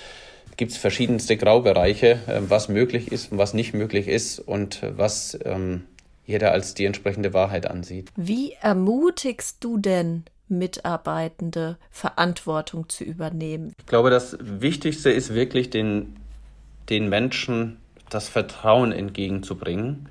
gibt 0.58 0.72
es 0.72 0.78
verschiedenste 0.78 1.38
Graubereiche, 1.38 2.20
äh, 2.28 2.42
was 2.48 2.70
möglich 2.70 3.12
ist 3.12 3.32
und 3.32 3.38
was 3.38 3.54
nicht 3.54 3.74
möglich 3.74 4.08
ist 4.08 4.40
und 4.40 4.82
was 4.96 5.38
ähm, 5.44 5.84
jeder 6.26 6.52
als 6.52 6.74
die 6.74 6.86
entsprechende 6.86 7.34
Wahrheit 7.34 7.68
ansieht. 7.70 8.10
Wie 8.16 8.54
ermutigst 8.62 9.64
du 9.64 9.78
denn 9.78 10.24
Mitarbeitende, 10.48 11.78
Verantwortung 11.92 12.90
zu 12.90 13.04
übernehmen? 13.04 13.74
Ich 13.80 13.86
glaube, 13.86 14.10
das 14.10 14.38
Wichtigste 14.40 15.12
ist 15.12 15.34
wirklich 15.34 15.70
den, 15.70 16.16
den 16.90 17.10
Menschen 17.10 17.78
das 18.10 18.30
Vertrauen 18.30 18.92
entgegenzubringen, 18.92 20.08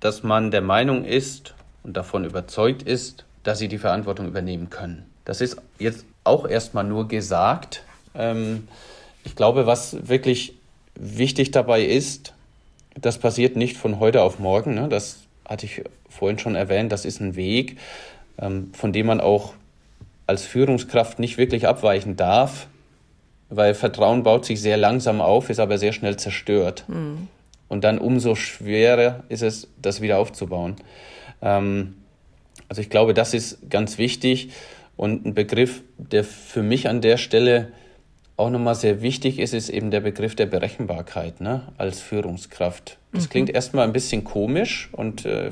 dass 0.00 0.22
man 0.22 0.50
der 0.50 0.62
Meinung 0.62 1.04
ist 1.04 1.54
und 1.82 1.96
davon 1.96 2.24
überzeugt 2.24 2.82
ist, 2.82 3.24
dass 3.42 3.58
sie 3.58 3.68
die 3.68 3.78
Verantwortung 3.78 4.26
übernehmen 4.26 4.70
können. 4.70 5.06
Das 5.24 5.40
ist 5.40 5.56
jetzt 5.78 6.04
auch 6.24 6.48
erstmal 6.48 6.84
nur 6.84 7.08
gesagt, 7.08 7.84
Ähm, 8.14 8.68
ich 9.24 9.36
glaube, 9.36 9.66
was 9.66 10.08
wirklich 10.08 10.54
wichtig 10.94 11.50
dabei 11.50 11.82
ist, 11.82 12.34
das 13.00 13.18
passiert 13.18 13.56
nicht 13.56 13.76
von 13.76 14.00
heute 14.00 14.22
auf 14.22 14.38
morgen. 14.38 14.74
Ne? 14.74 14.88
Das 14.88 15.20
hatte 15.44 15.66
ich 15.66 15.82
vorhin 16.08 16.38
schon 16.38 16.54
erwähnt. 16.54 16.92
Das 16.92 17.04
ist 17.04 17.20
ein 17.20 17.36
Weg, 17.36 17.78
ähm, 18.38 18.70
von 18.74 18.92
dem 18.92 19.06
man 19.06 19.20
auch 19.20 19.54
als 20.26 20.44
Führungskraft 20.44 21.18
nicht 21.18 21.38
wirklich 21.38 21.66
abweichen 21.66 22.16
darf, 22.16 22.66
weil 23.48 23.74
Vertrauen 23.74 24.22
baut 24.22 24.44
sich 24.44 24.60
sehr 24.60 24.76
langsam 24.76 25.20
auf, 25.20 25.50
ist 25.50 25.60
aber 25.60 25.78
sehr 25.78 25.92
schnell 25.92 26.16
zerstört. 26.16 26.84
Mhm. 26.88 27.28
Und 27.68 27.84
dann 27.84 27.98
umso 27.98 28.34
schwerer 28.34 29.24
ist 29.30 29.42
es, 29.42 29.68
das 29.80 30.00
wieder 30.00 30.18
aufzubauen. 30.18 30.76
Ähm, 31.40 31.96
also 32.72 32.80
ich 32.80 32.88
glaube, 32.88 33.12
das 33.12 33.34
ist 33.34 33.68
ganz 33.68 33.98
wichtig 33.98 34.48
und 34.96 35.26
ein 35.26 35.34
Begriff, 35.34 35.82
der 35.98 36.24
für 36.24 36.62
mich 36.62 36.88
an 36.88 37.02
der 37.02 37.18
Stelle 37.18 37.70
auch 38.38 38.48
nochmal 38.48 38.74
sehr 38.74 39.02
wichtig 39.02 39.38
ist, 39.38 39.52
ist 39.52 39.68
eben 39.68 39.90
der 39.90 40.00
Begriff 40.00 40.34
der 40.36 40.46
Berechenbarkeit 40.46 41.42
ne, 41.42 41.68
als 41.76 42.00
Führungskraft. 42.00 42.96
Das 43.12 43.24
mhm. 43.24 43.28
klingt 43.28 43.50
erstmal 43.50 43.84
ein 43.84 43.92
bisschen 43.92 44.24
komisch 44.24 44.88
und 44.92 45.26
äh, 45.26 45.50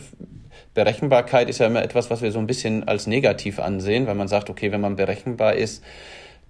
Berechenbarkeit 0.72 1.50
ist 1.50 1.58
ja 1.58 1.66
immer 1.66 1.82
etwas, 1.82 2.08
was 2.08 2.22
wir 2.22 2.32
so 2.32 2.38
ein 2.38 2.46
bisschen 2.46 2.88
als 2.88 3.06
negativ 3.06 3.58
ansehen, 3.58 4.06
weil 4.06 4.14
man 4.14 4.28
sagt, 4.28 4.48
okay, 4.48 4.72
wenn 4.72 4.80
man 4.80 4.96
berechenbar 4.96 5.56
ist, 5.56 5.84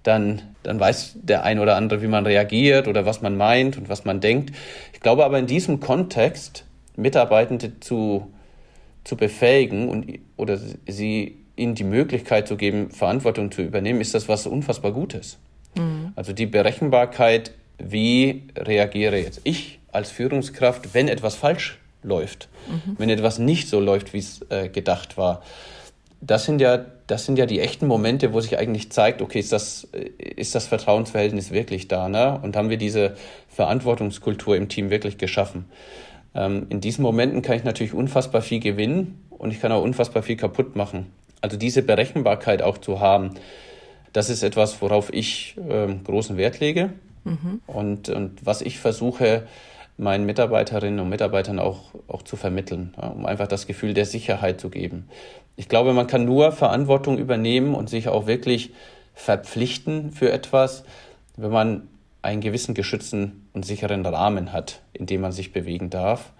dann, 0.03 0.41
dann 0.63 0.79
weiß 0.79 1.17
der 1.21 1.43
ein 1.43 1.59
oder 1.59 1.75
andere, 1.75 2.01
wie 2.01 2.07
man 2.07 2.25
reagiert 2.25 2.87
oder 2.87 3.05
was 3.05 3.21
man 3.21 3.35
meint 3.35 3.77
und 3.77 3.89
was 3.89 4.05
man 4.05 4.21
denkt. 4.21 4.55
Ich 4.93 5.01
glaube 5.01 5.25
aber 5.25 5.37
in 5.37 5.47
diesem 5.47 5.81
Kontext, 5.81 6.63
Mitarbeitende 6.95 7.77
zu, 7.81 8.31
zu 9.03 9.17
befähigen 9.17 9.89
und, 9.89 10.19
oder 10.37 10.59
sie 10.87 11.37
ihnen 11.55 11.75
die 11.75 11.83
Möglichkeit 11.83 12.47
zu 12.47 12.55
geben, 12.55 12.91
Verantwortung 12.91 13.51
zu 13.51 13.61
übernehmen, 13.61 14.01
ist 14.01 14.13
das 14.13 14.27
was 14.27 14.47
unfassbar 14.47 14.91
Gutes. 14.91 15.37
Mhm. 15.75 16.13
Also 16.15 16.33
die 16.33 16.45
Berechenbarkeit, 16.45 17.51
wie 17.77 18.43
reagiere 18.57 19.17
jetzt 19.17 19.41
ich 19.43 19.79
als 19.91 20.11
Führungskraft, 20.11 20.93
wenn 20.93 21.07
etwas 21.07 21.35
falsch 21.35 21.79
läuft, 22.03 22.49
mhm. 22.67 22.95
wenn 22.97 23.09
etwas 23.09 23.39
nicht 23.39 23.67
so 23.67 23.79
läuft, 23.79 24.13
wie 24.13 24.19
es 24.19 24.41
äh, 24.49 24.69
gedacht 24.69 25.17
war. 25.17 25.41
Das 26.23 26.45
sind, 26.45 26.61
ja, 26.61 26.85
das 27.07 27.25
sind 27.25 27.39
ja 27.39 27.47
die 27.47 27.59
echten 27.59 27.87
Momente, 27.87 28.31
wo 28.31 28.39
sich 28.41 28.57
eigentlich 28.57 28.91
zeigt, 28.91 29.23
okay, 29.23 29.39
ist 29.39 29.51
das, 29.51 29.87
ist 29.91 30.53
das 30.53 30.67
Vertrauensverhältnis 30.67 31.49
wirklich 31.49 31.87
da? 31.87 32.09
Ne? 32.09 32.39
Und 32.41 32.55
haben 32.55 32.69
wir 32.69 32.77
diese 32.77 33.15
Verantwortungskultur 33.49 34.55
im 34.55 34.69
Team 34.69 34.91
wirklich 34.91 35.17
geschaffen? 35.17 35.65
Ähm, 36.33 36.67
in 36.69 36.81
diesen 36.81 37.01
Momenten 37.01 37.41
kann 37.41 37.55
ich 37.55 37.63
natürlich 37.63 37.93
unfassbar 37.93 38.41
viel 38.41 38.59
gewinnen 38.59 39.25
und 39.29 39.51
ich 39.51 39.59
kann 39.59 39.71
auch 39.71 39.83
unfassbar 39.83 40.23
viel 40.23 40.37
kaputt 40.37 40.75
machen. 40.75 41.07
Also 41.41 41.57
diese 41.57 41.81
Berechenbarkeit 41.81 42.61
auch 42.61 42.77
zu 42.77 42.99
haben, 42.99 43.31
das 44.13 44.29
ist 44.29 44.43
etwas, 44.43 44.81
worauf 44.81 45.11
ich 45.13 45.55
äh, 45.57 45.93
großen 46.03 46.37
Wert 46.37 46.59
lege 46.59 46.91
mhm. 47.23 47.61
und, 47.67 48.09
und 48.09 48.45
was 48.45 48.61
ich 48.61 48.79
versuche, 48.79 49.47
meinen 49.97 50.25
Mitarbeiterinnen 50.25 50.99
und 50.99 51.09
Mitarbeitern 51.09 51.59
auch, 51.59 51.93
auch 52.07 52.23
zu 52.23 52.35
vermitteln, 52.35 52.93
ja, 52.97 53.09
um 53.09 53.25
einfach 53.25 53.47
das 53.47 53.67
Gefühl 53.67 53.93
der 53.93 54.05
Sicherheit 54.05 54.59
zu 54.59 54.69
geben. 54.69 55.07
Ich 55.55 55.69
glaube, 55.69 55.93
man 55.93 56.07
kann 56.07 56.25
nur 56.25 56.51
Verantwortung 56.51 57.17
übernehmen 57.17 57.75
und 57.75 57.89
sich 57.89 58.07
auch 58.07 58.25
wirklich 58.25 58.71
verpflichten 59.13 60.11
für 60.11 60.31
etwas, 60.31 60.83
wenn 61.37 61.51
man 61.51 61.87
einen 62.21 62.41
gewissen 62.41 62.73
geschützten 62.73 63.47
und 63.53 63.65
sicheren 63.65 64.05
Rahmen 64.05 64.53
hat, 64.53 64.81
in 64.93 65.05
dem 65.05 65.21
man 65.21 65.31
sich 65.31 65.53
bewegen 65.53 65.89
darf. 65.89 66.33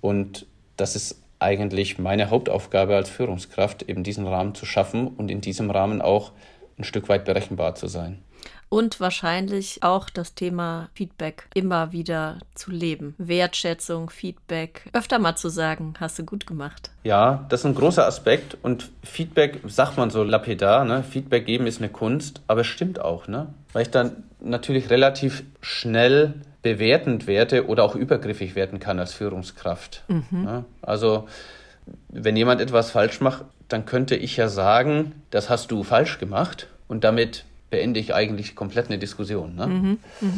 Und 0.00 0.46
das 0.76 0.96
ist 0.96 1.22
eigentlich 1.38 1.98
meine 1.98 2.30
Hauptaufgabe 2.30 2.96
als 2.96 3.10
Führungskraft, 3.10 3.82
eben 3.88 4.04
diesen 4.04 4.26
Rahmen 4.26 4.54
zu 4.54 4.64
schaffen 4.64 5.08
und 5.08 5.30
in 5.30 5.40
diesem 5.40 5.70
Rahmen 5.70 6.00
auch 6.00 6.32
ein 6.78 6.84
Stück 6.84 7.08
weit 7.08 7.24
berechenbar 7.24 7.74
zu 7.74 7.88
sein 7.88 8.22
und 8.72 9.00
wahrscheinlich 9.00 9.82
auch 9.82 10.08
das 10.08 10.34
Thema 10.34 10.88
Feedback 10.94 11.46
immer 11.52 11.92
wieder 11.92 12.38
zu 12.54 12.70
leben. 12.70 13.14
Wertschätzung, 13.18 14.08
Feedback, 14.08 14.88
öfter 14.94 15.18
mal 15.18 15.36
zu 15.36 15.50
sagen, 15.50 15.92
hast 16.00 16.18
du 16.18 16.24
gut 16.24 16.46
gemacht. 16.46 16.90
Ja, 17.04 17.44
das 17.50 17.60
ist 17.60 17.66
ein 17.66 17.74
großer 17.74 18.06
Aspekt 18.06 18.56
und 18.62 18.90
Feedback, 19.02 19.60
sagt 19.66 19.98
man 19.98 20.08
so 20.08 20.24
lapidar, 20.24 20.86
ne? 20.86 21.02
Feedback 21.02 21.44
geben 21.44 21.66
ist 21.66 21.82
eine 21.82 21.90
Kunst, 21.90 22.40
aber 22.46 22.62
es 22.62 22.66
stimmt 22.66 22.98
auch, 22.98 23.28
ne? 23.28 23.52
Weil 23.74 23.82
ich 23.82 23.90
dann 23.90 24.24
natürlich 24.40 24.88
relativ 24.88 25.42
schnell 25.60 26.32
bewertend 26.62 27.26
werde 27.26 27.66
oder 27.66 27.84
auch 27.84 27.94
übergriffig 27.94 28.54
werden 28.54 28.80
kann 28.80 28.98
als 28.98 29.12
Führungskraft. 29.12 30.02
Mhm. 30.08 30.44
Ne? 30.44 30.64
Also 30.80 31.28
wenn 32.08 32.36
jemand 32.36 32.62
etwas 32.62 32.90
falsch 32.90 33.20
macht, 33.20 33.44
dann 33.68 33.84
könnte 33.84 34.16
ich 34.16 34.38
ja 34.38 34.48
sagen, 34.48 35.12
das 35.30 35.50
hast 35.50 35.70
du 35.70 35.82
falsch 35.82 36.18
gemacht 36.18 36.68
und 36.88 37.04
damit 37.04 37.44
beende 37.72 37.98
ich 37.98 38.14
eigentlich 38.14 38.54
komplett 38.54 38.86
eine 38.86 38.98
Diskussion. 38.98 39.56
Ne? 39.56 39.66
Mhm, 39.66 39.98
mh. 40.20 40.28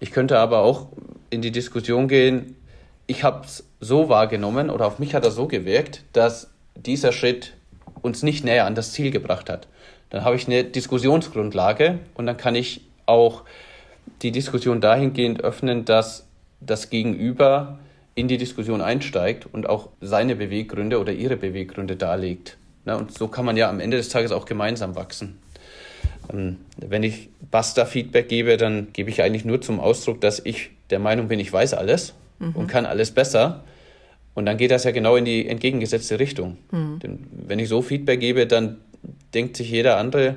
Ich 0.00 0.10
könnte 0.10 0.38
aber 0.38 0.62
auch 0.62 0.88
in 1.30 1.42
die 1.42 1.52
Diskussion 1.52 2.08
gehen, 2.08 2.56
ich 3.06 3.22
habe 3.22 3.44
es 3.44 3.64
so 3.78 4.08
wahrgenommen 4.08 4.70
oder 4.70 4.86
auf 4.86 4.98
mich 4.98 5.14
hat 5.14 5.24
er 5.24 5.30
so 5.30 5.46
gewirkt, 5.46 6.02
dass 6.12 6.50
dieser 6.74 7.12
Schritt 7.12 7.52
uns 8.00 8.22
nicht 8.22 8.42
näher 8.42 8.64
an 8.64 8.74
das 8.74 8.92
Ziel 8.92 9.10
gebracht 9.10 9.50
hat. 9.50 9.68
Dann 10.10 10.24
habe 10.24 10.34
ich 10.34 10.46
eine 10.46 10.64
Diskussionsgrundlage 10.64 11.98
und 12.14 12.26
dann 12.26 12.38
kann 12.38 12.54
ich 12.54 12.80
auch 13.06 13.42
die 14.22 14.32
Diskussion 14.32 14.80
dahingehend 14.80 15.44
öffnen, 15.44 15.84
dass 15.84 16.26
das 16.60 16.88
Gegenüber 16.90 17.78
in 18.14 18.28
die 18.28 18.38
Diskussion 18.38 18.80
einsteigt 18.80 19.46
und 19.52 19.68
auch 19.68 19.90
seine 20.00 20.36
Beweggründe 20.36 20.98
oder 20.98 21.12
ihre 21.12 21.36
Beweggründe 21.36 21.96
darlegt. 21.96 22.56
Na, 22.86 22.96
und 22.96 23.16
so 23.16 23.28
kann 23.28 23.44
man 23.44 23.56
ja 23.56 23.68
am 23.68 23.78
Ende 23.78 23.98
des 23.98 24.08
Tages 24.08 24.32
auch 24.32 24.46
gemeinsam 24.46 24.96
wachsen. 24.96 25.38
Ähm, 26.32 26.58
wenn 26.76 27.02
ich 27.02 27.30
Basta-Feedback 27.50 28.28
gebe, 28.28 28.56
dann 28.56 28.92
gebe 28.92 29.10
ich 29.10 29.22
eigentlich 29.22 29.44
nur 29.44 29.60
zum 29.60 29.80
Ausdruck, 29.80 30.20
dass 30.20 30.40
ich 30.44 30.70
der 30.90 30.98
Meinung 30.98 31.28
bin, 31.28 31.40
ich 31.40 31.52
weiß 31.52 31.74
alles 31.74 32.14
mhm. 32.38 32.52
und 32.52 32.66
kann 32.66 32.86
alles 32.86 33.10
besser. 33.10 33.64
Und 34.34 34.46
dann 34.46 34.56
geht 34.56 34.70
das 34.70 34.84
ja 34.84 34.90
genau 34.90 35.16
in 35.16 35.24
die 35.24 35.46
entgegengesetzte 35.46 36.18
Richtung. 36.18 36.56
Mhm. 36.70 36.98
Denn 37.00 37.26
wenn 37.32 37.58
ich 37.58 37.68
so 37.68 37.82
Feedback 37.82 38.20
gebe, 38.20 38.46
dann 38.46 38.78
denkt 39.34 39.56
sich 39.56 39.70
jeder 39.70 39.96
andere, 39.98 40.36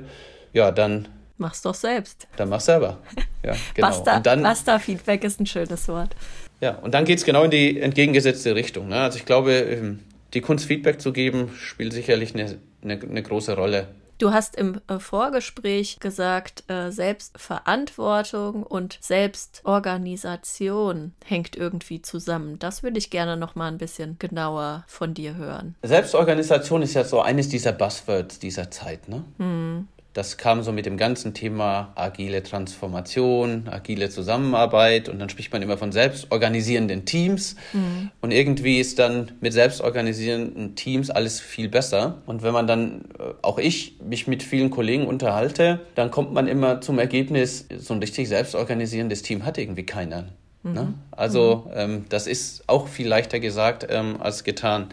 ja, 0.53 0.71
dann. 0.71 1.07
Mach's 1.37 1.61
doch 1.61 1.75
selbst. 1.75 2.27
Dann 2.37 2.49
mach's 2.49 2.65
selber. 2.65 2.99
Ja, 3.43 3.53
genau. 3.73 3.87
Basta, 3.87 4.19
dann, 4.19 4.43
Basta-Feedback 4.43 5.23
ist 5.23 5.39
ein 5.39 5.45
schönes 5.45 5.87
Wort. 5.87 6.15
Ja, 6.61 6.75
und 6.77 6.93
dann 6.93 7.05
geht 7.05 7.19
es 7.19 7.25
genau 7.25 7.43
in 7.43 7.51
die 7.51 7.79
entgegengesetzte 7.79 8.55
Richtung. 8.55 8.87
Ne? 8.87 8.95
Also 9.01 9.17
ich 9.17 9.25
glaube, 9.25 9.53
ähm, 9.53 9.99
die 10.33 10.41
Kunst 10.41 10.65
Feedback 10.65 11.01
zu 11.01 11.13
geben, 11.13 11.51
spielt 11.57 11.93
sicherlich 11.93 12.33
eine, 12.33 12.57
eine, 12.81 12.99
eine 13.01 13.23
große 13.23 13.55
Rolle. 13.55 13.87
Du 14.17 14.31
hast 14.31 14.55
im 14.55 14.79
äh, 14.87 14.97
Vorgespräch 14.97 15.99
gesagt, 15.99 16.63
äh, 16.69 16.89
Selbstverantwortung 16.89 18.63
und 18.63 18.97
Selbstorganisation 19.01 21.13
hängt 21.25 21.57
irgendwie 21.57 22.01
zusammen. 22.01 22.57
Das 22.59 22.81
würde 22.81 22.97
ich 22.97 23.09
gerne 23.09 23.35
noch 23.35 23.55
mal 23.55 23.67
ein 23.67 23.77
bisschen 23.77 24.17
genauer 24.17 24.85
von 24.87 25.13
dir 25.13 25.35
hören. 25.35 25.75
Selbstorganisation 25.83 26.81
ist 26.81 26.93
ja 26.93 27.03
so 27.03 27.19
eines 27.19 27.49
dieser 27.49 27.73
Buzzwords 27.73 28.39
dieser 28.39 28.71
Zeit, 28.71 29.09
ne? 29.09 29.25
Hm. 29.37 29.89
Das 30.15 30.37
kam 30.37 30.63
so 30.63 30.71
mit 30.71 30.85
dem 30.85 30.95
ganzen 30.95 31.33
Thema 31.33 31.91
agile 31.95 32.41
Transformation, 32.41 33.67
agile 33.69 34.09
Zusammenarbeit 34.09 35.09
und 35.09 35.19
dann 35.19 35.27
spricht 35.27 35.51
man 35.51 35.61
immer 35.61 35.77
von 35.77 35.91
selbstorganisierenden 35.91 37.03
Teams 37.03 37.57
mhm. 37.73 38.11
und 38.21 38.31
irgendwie 38.31 38.79
ist 38.79 38.97
dann 38.97 39.33
mit 39.41 39.51
selbstorganisierenden 39.51 40.75
Teams 40.75 41.09
alles 41.09 41.41
viel 41.41 41.67
besser 41.67 42.21
und 42.27 42.43
wenn 42.43 42.53
man 42.53 42.65
dann, 42.65 43.01
äh, 43.19 43.33
auch 43.41 43.59
ich, 43.59 43.97
mich 44.01 44.25
mit 44.25 44.41
vielen 44.41 44.69
Kollegen 44.69 45.05
unterhalte, 45.05 45.81
dann 45.95 46.11
kommt 46.11 46.31
man 46.31 46.47
immer 46.47 46.79
zum 46.79 46.97
Ergebnis, 46.97 47.67
so 47.77 47.93
ein 47.93 47.99
richtig 47.99 48.29
selbstorganisierendes 48.29 49.21
Team 49.21 49.43
hat 49.43 49.57
irgendwie 49.57 49.85
keiner. 49.85 50.29
Mhm. 50.63 50.73
Ne? 50.73 50.93
Also 51.11 51.65
mhm. 51.65 51.71
ähm, 51.75 52.05
das 52.07 52.27
ist 52.27 52.63
auch 52.67 52.87
viel 52.87 53.09
leichter 53.09 53.41
gesagt 53.41 53.85
ähm, 53.89 54.15
als 54.21 54.45
getan. 54.45 54.87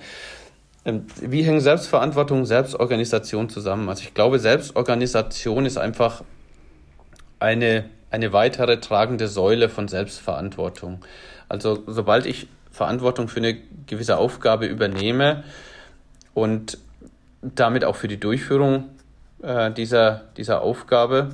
Ähm, 0.84 1.06
wie 1.20 1.42
hängen 1.42 1.60
Selbstverantwortung, 1.60 2.44
Selbstorganisation 2.44 3.48
zusammen? 3.48 3.88
Also 3.88 4.02
ich 4.02 4.14
glaube, 4.14 4.38
Selbstorganisation 4.38 5.66
ist 5.66 5.78
einfach 5.78 6.24
eine, 7.38 7.84
eine 8.10 8.32
weitere 8.32 8.80
tragende 8.80 9.28
Säule 9.28 9.68
von 9.68 9.88
Selbstverantwortung. 9.88 11.04
Also 11.48 11.82
sobald 11.86 12.26
ich 12.26 12.48
Verantwortung 12.70 13.28
für 13.28 13.40
eine 13.40 13.58
gewisse 13.86 14.16
Aufgabe 14.16 14.66
übernehme 14.66 15.44
und 16.34 16.78
damit 17.42 17.84
auch 17.84 17.96
für 17.96 18.08
die 18.08 18.18
Durchführung 18.18 18.84
äh, 19.42 19.70
dieser, 19.70 20.22
dieser 20.36 20.62
Aufgabe, 20.62 21.30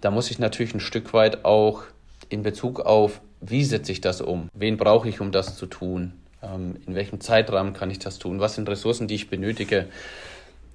da 0.00 0.10
muss 0.10 0.30
ich 0.30 0.38
natürlich 0.38 0.74
ein 0.74 0.80
Stück 0.80 1.12
weit 1.12 1.44
auch 1.44 1.82
in 2.28 2.42
Bezug 2.42 2.80
auf, 2.80 3.20
wie 3.40 3.64
setze 3.64 3.92
ich 3.92 4.00
das 4.00 4.20
um? 4.20 4.48
Wen 4.52 4.76
brauche 4.76 5.08
ich, 5.08 5.20
um 5.20 5.32
das 5.32 5.56
zu 5.56 5.66
tun? 5.66 6.12
Ähm, 6.42 6.76
in 6.86 6.94
welchem 6.94 7.20
Zeitrahmen 7.20 7.72
kann 7.72 7.90
ich 7.90 7.98
das 7.98 8.18
tun? 8.18 8.40
Was 8.40 8.54
sind 8.54 8.68
Ressourcen, 8.68 9.08
die 9.08 9.16
ich 9.16 9.30
benötige? 9.30 9.86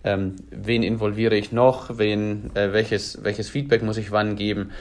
Ähm, 0.04 0.36
wen 0.52 0.84
involviere 0.84 1.36
ich 1.36 1.52
noch? 1.52 1.98
Wen, 1.98 2.52
äh, 2.56 2.74
welches, 2.74 3.24
welches 3.24 3.50
Feedback 3.50 3.84
muss 3.84 3.98
ich 3.98 4.12
wann 4.12 4.36
geben? 4.36 4.72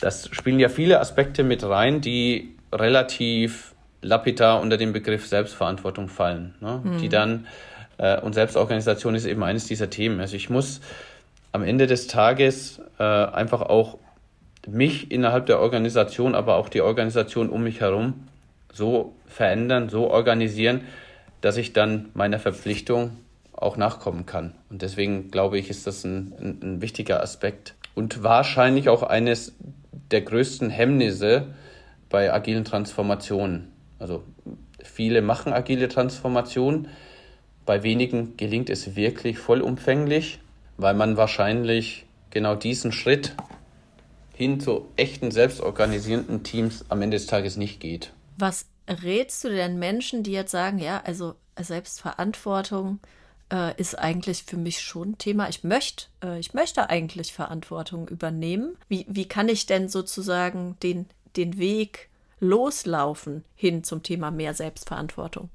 Das 0.00 0.28
spielen 0.32 0.60
ja 0.60 0.68
viele 0.68 1.00
Aspekte 1.00 1.42
mit 1.42 1.64
rein, 1.64 2.02
die 2.02 2.54
relativ 2.72 3.74
lapidar 4.02 4.60
unter 4.60 4.76
den 4.76 4.92
Begriff 4.92 5.26
Selbstverantwortung 5.26 6.08
fallen. 6.08 6.54
Ne? 6.60 6.82
Mhm. 6.84 6.98
Die 6.98 7.08
dann, 7.08 7.46
äh, 7.96 8.20
und 8.20 8.34
Selbstorganisation 8.34 9.14
ist 9.14 9.24
eben 9.24 9.42
eines 9.42 9.66
dieser 9.66 9.88
Themen. 9.88 10.20
Also 10.20 10.36
ich 10.36 10.50
muss 10.50 10.82
am 11.52 11.62
Ende 11.62 11.86
des 11.86 12.06
Tages 12.06 12.82
äh, 12.98 13.02
einfach 13.02 13.62
auch 13.62 13.98
mich 14.66 15.10
innerhalb 15.10 15.46
der 15.46 15.60
Organisation, 15.60 16.34
aber 16.34 16.56
auch 16.56 16.68
die 16.68 16.82
Organisation 16.82 17.48
um 17.48 17.62
mich 17.62 17.80
herum 17.80 18.26
so 18.76 19.14
verändern, 19.26 19.88
so 19.88 20.10
organisieren, 20.10 20.82
dass 21.40 21.56
ich 21.56 21.72
dann 21.72 22.10
meiner 22.14 22.38
Verpflichtung 22.38 23.12
auch 23.52 23.76
nachkommen 23.76 24.26
kann. 24.26 24.54
Und 24.70 24.82
deswegen 24.82 25.30
glaube 25.30 25.58
ich, 25.58 25.70
ist 25.70 25.86
das 25.86 26.04
ein, 26.04 26.34
ein, 26.38 26.60
ein 26.62 26.80
wichtiger 26.82 27.22
Aspekt 27.22 27.74
und 27.94 28.22
wahrscheinlich 28.22 28.88
auch 28.88 29.02
eines 29.02 29.54
der 30.10 30.20
größten 30.20 30.70
Hemmnisse 30.70 31.54
bei 32.10 32.32
agilen 32.32 32.64
Transformationen. 32.64 33.72
Also 33.98 34.22
viele 34.82 35.22
machen 35.22 35.52
agile 35.52 35.88
Transformationen, 35.88 36.88
bei 37.64 37.82
wenigen 37.82 38.36
gelingt 38.36 38.70
es 38.70 38.94
wirklich 38.94 39.38
vollumfänglich, 39.38 40.38
weil 40.76 40.94
man 40.94 41.16
wahrscheinlich 41.16 42.04
genau 42.30 42.54
diesen 42.54 42.92
Schritt 42.92 43.34
hin 44.34 44.60
zu 44.60 44.86
echten, 44.96 45.30
selbstorganisierenden 45.30 46.42
Teams 46.42 46.84
am 46.90 47.02
Ende 47.02 47.16
des 47.16 47.26
Tages 47.26 47.56
nicht 47.56 47.80
geht. 47.80 48.12
Was 48.36 48.66
rätst 48.88 49.44
du 49.44 49.48
denn 49.48 49.78
Menschen, 49.78 50.22
die 50.22 50.32
jetzt 50.32 50.50
sagen, 50.50 50.78
ja, 50.78 51.02
also 51.04 51.34
Selbstverantwortung 51.58 53.00
äh, 53.52 53.78
ist 53.80 53.98
eigentlich 53.98 54.44
für 54.44 54.56
mich 54.56 54.80
schon 54.80 55.18
Thema. 55.18 55.48
Ich 55.48 55.64
möchte, 55.64 56.06
äh, 56.22 56.38
ich 56.38 56.54
möchte 56.54 56.90
eigentlich 56.90 57.32
Verantwortung 57.32 58.08
übernehmen. 58.08 58.76
Wie, 58.88 59.06
wie 59.08 59.26
kann 59.26 59.48
ich 59.48 59.66
denn 59.66 59.88
sozusagen 59.88 60.76
den, 60.82 61.06
den 61.36 61.58
Weg 61.58 62.08
loslaufen 62.40 63.44
hin 63.54 63.84
zum 63.84 64.02
Thema 64.02 64.30
mehr 64.30 64.54
Selbstverantwortung? 64.54 65.48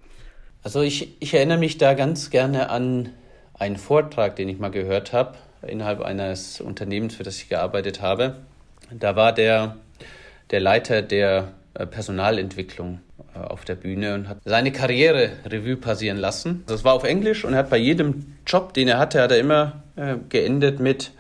Also 0.63 0.81
ich, 0.81 1.21
ich 1.21 1.33
erinnere 1.33 1.57
mich 1.57 1.77
da 1.77 1.93
ganz 1.93 2.29
gerne 2.29 2.69
an 2.69 3.09
einen 3.53 3.77
Vortrag, 3.77 4.35
den 4.35 4.50
ich 4.50 4.57
mal 4.57 4.71
gehört 4.71 5.13
habe 5.13 5.38
innerhalb 5.67 6.01
eines 6.01 6.59
Unternehmens, 6.61 7.15
für 7.15 7.23
das 7.23 7.38
ich 7.38 7.50
gearbeitet 7.50 8.01
habe. 8.01 8.38
Da 8.91 9.15
war 9.15 9.33
der, 9.33 9.77
der 10.50 10.59
Leiter 10.59 11.01
der 11.01 11.53
Personalentwicklung 11.73 12.99
äh, 13.33 13.39
auf 13.39 13.65
der 13.65 13.75
Bühne 13.75 14.13
und 14.15 14.27
hat 14.27 14.39
seine 14.45 14.71
Karriere 14.71 15.31
Revue 15.45 15.77
passieren 15.77 16.17
lassen. 16.17 16.63
Das 16.67 16.83
war 16.83 16.93
auf 16.93 17.03
Englisch 17.03 17.45
und 17.45 17.53
er 17.53 17.59
hat 17.59 17.69
bei 17.69 17.77
jedem 17.77 18.35
Job, 18.45 18.73
den 18.73 18.87
er 18.87 18.99
hatte, 18.99 19.21
hat 19.21 19.31
er 19.31 19.39
immer 19.39 19.83
äh, 19.95 20.15
geendet 20.29 20.79
mit 20.79 21.11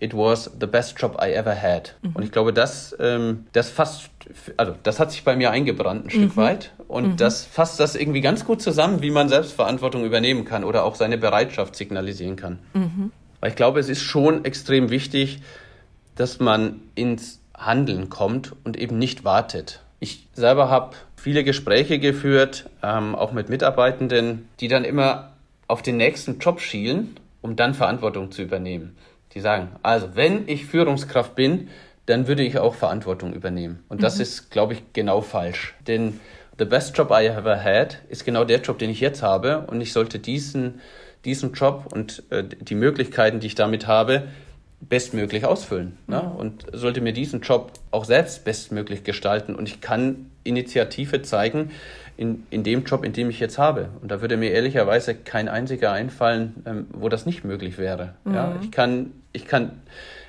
It 0.00 0.14
was 0.14 0.50
the 0.60 0.66
best 0.66 1.00
job 1.00 1.18
I 1.20 1.32
ever 1.32 1.60
had. 1.60 1.96
Mhm. 2.02 2.10
Und 2.14 2.22
ich 2.22 2.30
glaube, 2.30 2.52
das, 2.52 2.96
ähm, 3.00 3.46
das 3.52 3.68
fasst, 3.68 4.10
also 4.56 4.74
das 4.84 5.00
hat 5.00 5.10
sich 5.10 5.24
bei 5.24 5.34
mir 5.34 5.50
eingebrannt 5.50 6.06
ein 6.06 6.10
Stück 6.10 6.36
mhm. 6.36 6.40
weit. 6.40 6.72
Und 6.86 7.06
mhm. 7.06 7.16
das 7.16 7.44
fasst 7.44 7.80
das 7.80 7.96
irgendwie 7.96 8.20
ganz 8.20 8.44
gut 8.44 8.62
zusammen, 8.62 9.02
wie 9.02 9.10
man 9.10 9.28
Selbstverantwortung 9.28 10.04
übernehmen 10.04 10.44
kann 10.44 10.62
oder 10.62 10.84
auch 10.84 10.94
seine 10.94 11.18
Bereitschaft 11.18 11.74
signalisieren 11.74 12.36
kann. 12.36 12.60
Mhm. 12.74 13.10
Weil 13.40 13.50
ich 13.50 13.56
glaube, 13.56 13.80
es 13.80 13.88
ist 13.88 14.02
schon 14.02 14.44
extrem 14.44 14.90
wichtig, 14.90 15.40
dass 16.14 16.38
man 16.38 16.80
ins 16.94 17.37
Handeln 17.58 18.08
kommt 18.08 18.54
und 18.64 18.78
eben 18.78 18.98
nicht 18.98 19.24
wartet. 19.24 19.80
Ich 20.00 20.28
selber 20.32 20.70
habe 20.70 20.96
viele 21.16 21.44
Gespräche 21.44 21.98
geführt, 21.98 22.70
ähm, 22.82 23.14
auch 23.14 23.32
mit 23.32 23.48
Mitarbeitenden, 23.48 24.48
die 24.60 24.68
dann 24.68 24.84
immer 24.84 25.32
auf 25.66 25.82
den 25.82 25.96
nächsten 25.96 26.38
Job 26.38 26.60
schielen, 26.60 27.18
um 27.42 27.56
dann 27.56 27.74
Verantwortung 27.74 28.30
zu 28.30 28.42
übernehmen. 28.42 28.96
Die 29.34 29.40
sagen, 29.40 29.70
also 29.82 30.14
wenn 30.14 30.48
ich 30.48 30.66
Führungskraft 30.66 31.34
bin, 31.34 31.68
dann 32.06 32.26
würde 32.26 32.42
ich 32.42 32.58
auch 32.58 32.74
Verantwortung 32.74 33.34
übernehmen. 33.34 33.84
Und 33.88 34.02
das 34.02 34.16
mhm. 34.16 34.22
ist, 34.22 34.50
glaube 34.50 34.72
ich, 34.72 34.82
genau 34.94 35.20
falsch. 35.20 35.74
Denn 35.86 36.20
the 36.58 36.64
best 36.64 36.96
job 36.96 37.10
I 37.10 37.26
ever 37.26 37.62
had 37.62 37.98
ist 38.08 38.24
genau 38.24 38.44
der 38.44 38.60
Job, 38.60 38.78
den 38.78 38.88
ich 38.88 39.00
jetzt 39.00 39.22
habe. 39.22 39.66
Und 39.66 39.80
ich 39.80 39.92
sollte 39.92 40.18
diesen, 40.18 40.80
diesen 41.24 41.52
Job 41.52 41.92
und 41.92 42.22
äh, 42.30 42.44
die 42.44 42.74
Möglichkeiten, 42.74 43.40
die 43.40 43.48
ich 43.48 43.54
damit 43.54 43.86
habe, 43.86 44.28
bestmöglich 44.80 45.44
ausfüllen. 45.44 45.98
Ne? 46.06 46.22
Mhm. 46.22 46.36
Und 46.38 46.66
sollte 46.72 47.00
mir 47.00 47.12
diesen 47.12 47.40
Job 47.40 47.72
auch 47.90 48.04
selbst 48.04 48.44
bestmöglich 48.44 49.04
gestalten. 49.04 49.54
Und 49.54 49.68
ich 49.68 49.80
kann 49.80 50.30
Initiative 50.44 51.22
zeigen 51.22 51.70
in, 52.16 52.46
in 52.50 52.64
dem 52.64 52.84
Job, 52.84 53.04
in 53.04 53.12
dem 53.12 53.30
ich 53.30 53.40
jetzt 53.40 53.58
habe. 53.58 53.88
Und 54.00 54.10
da 54.10 54.20
würde 54.20 54.36
mir 54.36 54.50
ehrlicherweise 54.50 55.14
kein 55.14 55.48
einziger 55.48 55.92
einfallen, 55.92 56.62
ähm, 56.66 56.86
wo 56.92 57.08
das 57.08 57.26
nicht 57.26 57.44
möglich 57.44 57.78
wäre. 57.78 58.14
Mhm. 58.24 58.34
Ja, 58.34 58.56
ich 58.62 58.70
kann, 58.70 59.12
ich 59.32 59.46
kann, 59.46 59.80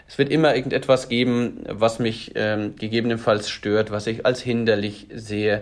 es 0.08 0.18
wird 0.18 0.30
immer 0.30 0.56
irgendetwas 0.56 1.10
geben, 1.10 1.64
was 1.68 2.00
mich 2.00 2.32
ähm, 2.36 2.76
gegebenenfalls 2.76 3.50
stört, 3.50 3.92
was 3.92 4.08
ich 4.08 4.26
als 4.26 4.42
hinderlich 4.42 5.08
sehe. 5.14 5.62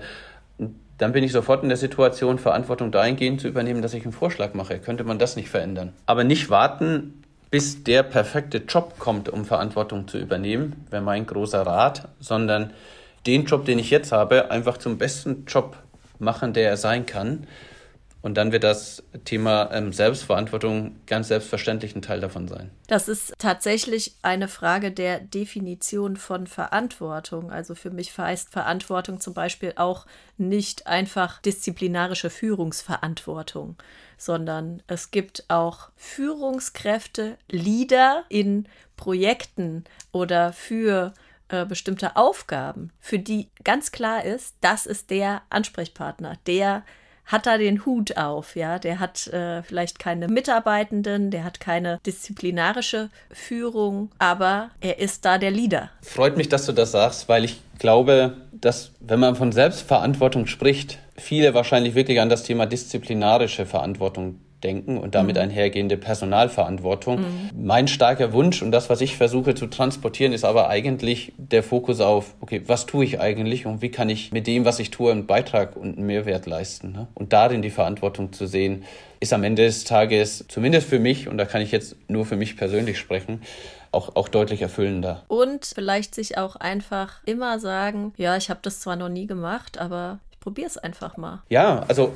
dann 0.98 1.12
bin 1.12 1.24
ich 1.24 1.32
sofort 1.32 1.64
in 1.64 1.70
der 1.70 1.78
Situation, 1.78 2.40
Verantwortung 2.40 2.92
dahingehend 2.92 3.40
zu 3.40 3.48
übernehmen, 3.48 3.82
dass 3.82 3.94
ich 3.94 4.04
einen 4.04 4.14
Vorschlag 4.14 4.54
mache. 4.54 4.80
Könnte 4.80 5.04
man 5.04 5.20
das 5.20 5.36
nicht 5.36 5.50
verändern? 5.50 5.94
Aber 6.08 6.24
nicht 6.24 6.50
warten, 6.50 7.24
bis 7.50 7.84
der 7.84 8.04
perfekte 8.04 8.60
Job 8.60 9.00
kommt, 9.00 9.30
um 9.30 9.46
Verantwortung 9.46 10.08
zu 10.08 10.18
übernehmen, 10.18 10.86
wäre 10.90 11.02
mein 11.02 11.26
großer 11.26 11.62
Rat, 11.62 12.10
sondern 12.20 12.74
den 13.26 13.46
Job, 13.46 13.66
den 13.66 13.80
ich 13.80 13.90
jetzt 13.90 14.12
habe, 14.12 14.52
einfach 14.52 14.78
zum 14.78 14.98
besten 14.98 15.46
Job 15.48 15.78
machen, 16.20 16.54
der 16.54 16.70
er 16.70 16.78
sein 16.78 17.06
kann. 17.06 17.48
Und 18.28 18.34
dann 18.34 18.52
wird 18.52 18.66
das 18.66 19.04
Thema 19.24 19.70
ähm, 19.72 19.94
Selbstverantwortung 19.94 20.98
ganz 21.06 21.30
selbstverständlich 21.30 21.96
ein 21.96 22.02
Teil 22.02 22.20
davon 22.20 22.50
sein. 22.50 22.72
Das 22.88 23.08
ist 23.08 23.34
tatsächlich 23.38 24.16
eine 24.22 24.50
Frage 24.50 24.92
der 24.92 25.22
Definition 25.22 26.18
von 26.18 26.46
Verantwortung. 26.46 27.54
Also 27.54 27.74
für 27.74 27.90
mich 27.90 28.18
heißt 28.18 28.52
Verantwortung 28.52 29.22
zum 29.22 29.34
Beispiel 29.34 29.72
auch 29.78 30.06
nicht 30.38 30.88
einfach 30.88 31.42
disziplinarische 31.42 32.30
Führungsverantwortung, 32.30 33.78
sondern 34.18 34.84
es 34.88 35.12
gibt 35.12 35.46
auch 35.48 35.88
Führungskräfte, 35.96 37.38
Leader 37.50 38.26
in 38.28 38.68
Projekten 38.98 39.86
oder 40.12 40.52
für 40.52 41.14
äh, 41.48 41.66
bestimmte 41.66 42.18
Aufgaben, 42.18 42.92
für 43.00 43.20
die 43.20 43.48
ganz 43.64 43.94
klar 43.94 44.26
ist, 44.26 44.58
das 44.60 44.86
ist 44.86 45.12
der 45.12 45.44
Ansprechpartner, 45.50 46.34
der 46.46 46.84
hat 47.28 47.46
da 47.46 47.58
den 47.58 47.86
Hut 47.86 48.18
auf, 48.18 48.56
ja, 48.56 48.80
der 48.80 49.00
hat 49.00 49.28
äh, 49.28 49.62
vielleicht 49.62 50.00
keine 50.00 50.28
Mitarbeitenden, 50.28 51.30
der 51.30 51.44
hat 51.44 51.60
keine 51.60 52.00
disziplinarische 52.06 53.10
Führung, 53.32 54.10
aber 54.18 54.72
er 54.82 55.00
ist 55.00 55.26
da 55.26 55.38
der 55.38 55.52
Leader. 55.52 55.90
Freut 56.02 56.38
mich, 56.38 56.50
dass 56.50 56.66
du 56.66 56.72
das 56.72 56.94
sagst, 56.94 57.30
weil 57.30 57.44
ich 57.44 57.62
glaube, 57.80 58.38
dass 58.52 58.92
wenn 59.00 59.20
man 59.20 59.36
von 59.36 59.52
Selbstverantwortung 59.52 60.48
spricht, 60.48 61.00
viele 61.18 61.54
wahrscheinlich 61.54 61.96
wirklich 61.96 62.20
an 62.20 62.30
das 62.30 62.44
Thema 62.44 62.66
disziplinarische 62.66 63.66
Verantwortung 63.66 64.40
denken 64.64 64.98
und 64.98 65.14
damit 65.16 65.36
mhm. 65.36 65.44
einhergehende 65.44 65.98
Personalverantwortung. 65.98 67.22
Mhm. 67.22 67.50
Mein 67.56 67.88
starker 67.88 68.34
Wunsch 68.34 68.62
und 68.62 68.72
das, 68.72 68.90
was 68.90 69.02
ich 69.02 69.16
versuche 69.16 69.54
zu 69.56 69.68
transportieren, 69.68 70.34
ist 70.34 70.46
aber 70.46 70.70
eigentlich 70.70 71.34
der 71.38 71.64
Fokus 71.64 72.02
auf, 72.02 72.34
okay, 72.42 72.64
was 72.66 72.86
tue 72.86 73.06
ich 73.06 73.20
eigentlich 73.20 73.66
und 73.66 73.82
wie 73.82 73.90
kann 73.90 74.10
ich 74.10 74.32
mit 74.32 74.48
dem, 74.48 74.66
was 74.66 74.80
ich 74.80 74.90
tue, 74.90 75.12
einen 75.12 75.28
Beitrag 75.28 75.76
und 75.76 75.98
einen 75.98 76.08
Mehrwert 76.08 76.46
leisten. 76.46 76.92
Ne? 76.92 77.08
Und 77.14 77.34
darin 77.34 77.62
die 77.62 77.70
Verantwortung 77.70 78.34
zu 78.34 78.48
sehen, 78.48 78.84
ist 79.20 79.34
am 79.34 79.44
Ende 79.44 79.64
des 79.64 79.84
Tages, 79.84 80.46
zumindest 80.48 80.88
für 80.88 81.00
mich, 81.00 81.28
und 81.28 81.38
da 81.38 81.46
kann 81.46 81.62
ich 81.62 81.72
jetzt 81.72 81.96
nur 82.08 82.26
für 82.26 82.36
mich 82.36 82.58
persönlich 82.58 82.98
sprechen, 82.98 83.42
auch, 83.92 84.16
auch 84.16 84.28
deutlich 84.28 84.62
erfüllender. 84.62 85.24
Und 85.28 85.66
vielleicht 85.66 86.14
sich 86.14 86.38
auch 86.38 86.56
einfach 86.56 87.22
immer 87.26 87.60
sagen, 87.60 88.14
ja, 88.18 88.38
ich 88.38 88.50
habe 88.50 88.60
das 88.62 88.80
zwar 88.80 88.96
noch 88.96 89.10
nie 89.10 89.28
gemacht, 89.28 89.78
aber 89.80 90.20
probier 90.40 90.68
es 90.68 90.78
einfach 90.78 91.18
mal. 91.18 91.42
Ja, 91.50 91.84
also 91.88 92.14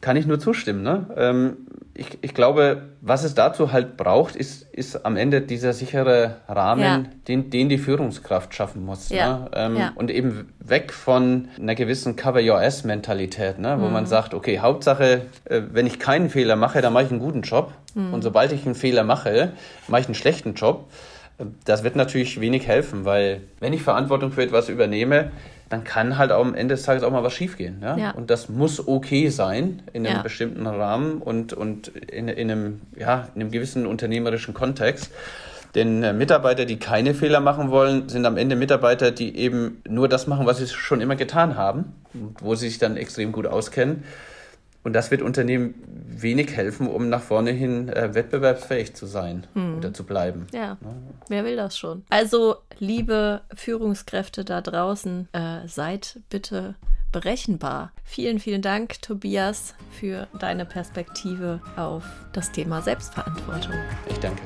kann 0.00 0.16
ich 0.16 0.26
nur 0.26 0.38
zustimmen. 0.40 0.82
Ne? 0.82 1.06
Ähm, 1.16 1.56
ich, 1.98 2.18
ich 2.20 2.34
glaube, 2.34 2.90
was 3.00 3.24
es 3.24 3.34
dazu 3.34 3.72
halt 3.72 3.96
braucht, 3.96 4.36
ist, 4.36 4.62
ist 4.72 5.06
am 5.06 5.16
Ende 5.16 5.40
dieser 5.40 5.72
sichere 5.72 6.36
Rahmen, 6.48 6.82
ja. 6.82 7.04
den, 7.26 7.50
den 7.50 7.68
die 7.68 7.78
Führungskraft 7.78 8.54
schaffen 8.54 8.84
muss. 8.84 9.08
Ja. 9.08 9.38
Ne? 9.38 9.50
Ähm, 9.54 9.76
ja. 9.76 9.92
Und 9.94 10.10
eben 10.10 10.52
weg 10.60 10.92
von 10.92 11.48
einer 11.58 11.74
gewissen 11.74 12.16
Cover-Your-Ass-Mentalität, 12.16 13.58
ne? 13.58 13.76
wo 13.80 13.86
mhm. 13.86 13.92
man 13.92 14.06
sagt, 14.06 14.34
okay, 14.34 14.58
Hauptsache, 14.60 15.22
äh, 15.44 15.62
wenn 15.72 15.86
ich 15.86 15.98
keinen 15.98 16.28
Fehler 16.28 16.56
mache, 16.56 16.82
dann 16.82 16.92
mache 16.92 17.04
ich 17.04 17.10
einen 17.10 17.20
guten 17.20 17.42
Job. 17.42 17.72
Mhm. 17.94 18.12
Und 18.12 18.22
sobald 18.22 18.52
ich 18.52 18.66
einen 18.66 18.74
Fehler 18.74 19.04
mache, 19.04 19.52
mache 19.88 20.02
ich 20.02 20.06
einen 20.06 20.14
schlechten 20.14 20.54
Job. 20.54 20.90
Das 21.64 21.84
wird 21.84 21.96
natürlich 21.96 22.40
wenig 22.40 22.66
helfen, 22.66 23.04
weil 23.04 23.42
wenn 23.60 23.72
ich 23.72 23.82
Verantwortung 23.82 24.32
für 24.32 24.42
etwas 24.42 24.68
übernehme, 24.68 25.30
dann 25.68 25.82
kann 25.84 26.16
halt 26.16 26.30
auch 26.30 26.44
am 26.44 26.54
Ende 26.54 26.74
des 26.74 26.84
Tages 26.84 27.02
auch 27.02 27.10
mal 27.10 27.24
was 27.24 27.32
schiefgehen. 27.32 27.78
Ja? 27.82 27.96
ja. 27.96 28.10
Und 28.12 28.30
das 28.30 28.48
muss 28.48 28.86
okay 28.86 29.28
sein 29.28 29.82
in 29.92 30.06
einem 30.06 30.18
ja. 30.18 30.22
bestimmten 30.22 30.66
Rahmen 30.66 31.20
und, 31.20 31.52
und 31.52 31.88
in, 31.88 32.28
in, 32.28 32.50
einem, 32.50 32.80
ja, 32.96 33.28
in 33.34 33.42
einem 33.42 33.50
gewissen 33.50 33.86
unternehmerischen 33.86 34.54
Kontext. 34.54 35.10
Denn 35.74 36.02
äh, 36.02 36.12
Mitarbeiter, 36.12 36.64
die 36.64 36.78
keine 36.78 37.14
Fehler 37.14 37.40
machen 37.40 37.70
wollen, 37.70 38.08
sind 38.08 38.24
am 38.26 38.36
Ende 38.36 38.56
Mitarbeiter, 38.56 39.10
die 39.10 39.36
eben 39.36 39.82
nur 39.88 40.08
das 40.08 40.26
machen, 40.26 40.46
was 40.46 40.58
sie 40.58 40.68
schon 40.68 41.00
immer 41.00 41.16
getan 41.16 41.56
haben, 41.56 41.92
wo 42.40 42.54
sie 42.54 42.68
sich 42.68 42.78
dann 42.78 42.96
extrem 42.96 43.32
gut 43.32 43.46
auskennen. 43.46 44.04
Und 44.86 44.92
das 44.92 45.10
wird 45.10 45.20
Unternehmen 45.20 45.74
wenig 46.06 46.56
helfen, 46.56 46.86
um 46.86 47.08
nach 47.08 47.20
vorne 47.20 47.50
hin 47.50 47.88
äh, 47.88 48.14
wettbewerbsfähig 48.14 48.94
zu 48.94 49.06
sein 49.06 49.44
hm. 49.54 49.78
oder 49.78 49.92
zu 49.92 50.04
bleiben. 50.04 50.46
Ja. 50.52 50.60
ja. 50.60 50.78
wer 51.26 51.44
will 51.44 51.56
das 51.56 51.76
schon? 51.76 52.04
Also, 52.08 52.58
liebe 52.78 53.40
Führungskräfte 53.52 54.44
da 54.44 54.60
draußen, 54.60 55.28
äh, 55.32 55.66
seid 55.66 56.20
bitte 56.30 56.76
berechenbar. 57.10 57.90
Vielen, 58.04 58.38
vielen 58.38 58.62
Dank, 58.62 59.02
Tobias, 59.02 59.74
für 59.90 60.28
deine 60.38 60.64
Perspektive 60.64 61.60
auf 61.74 62.04
das 62.32 62.52
Thema 62.52 62.80
Selbstverantwortung. 62.80 63.74
Ich 64.08 64.20
danke. 64.20 64.40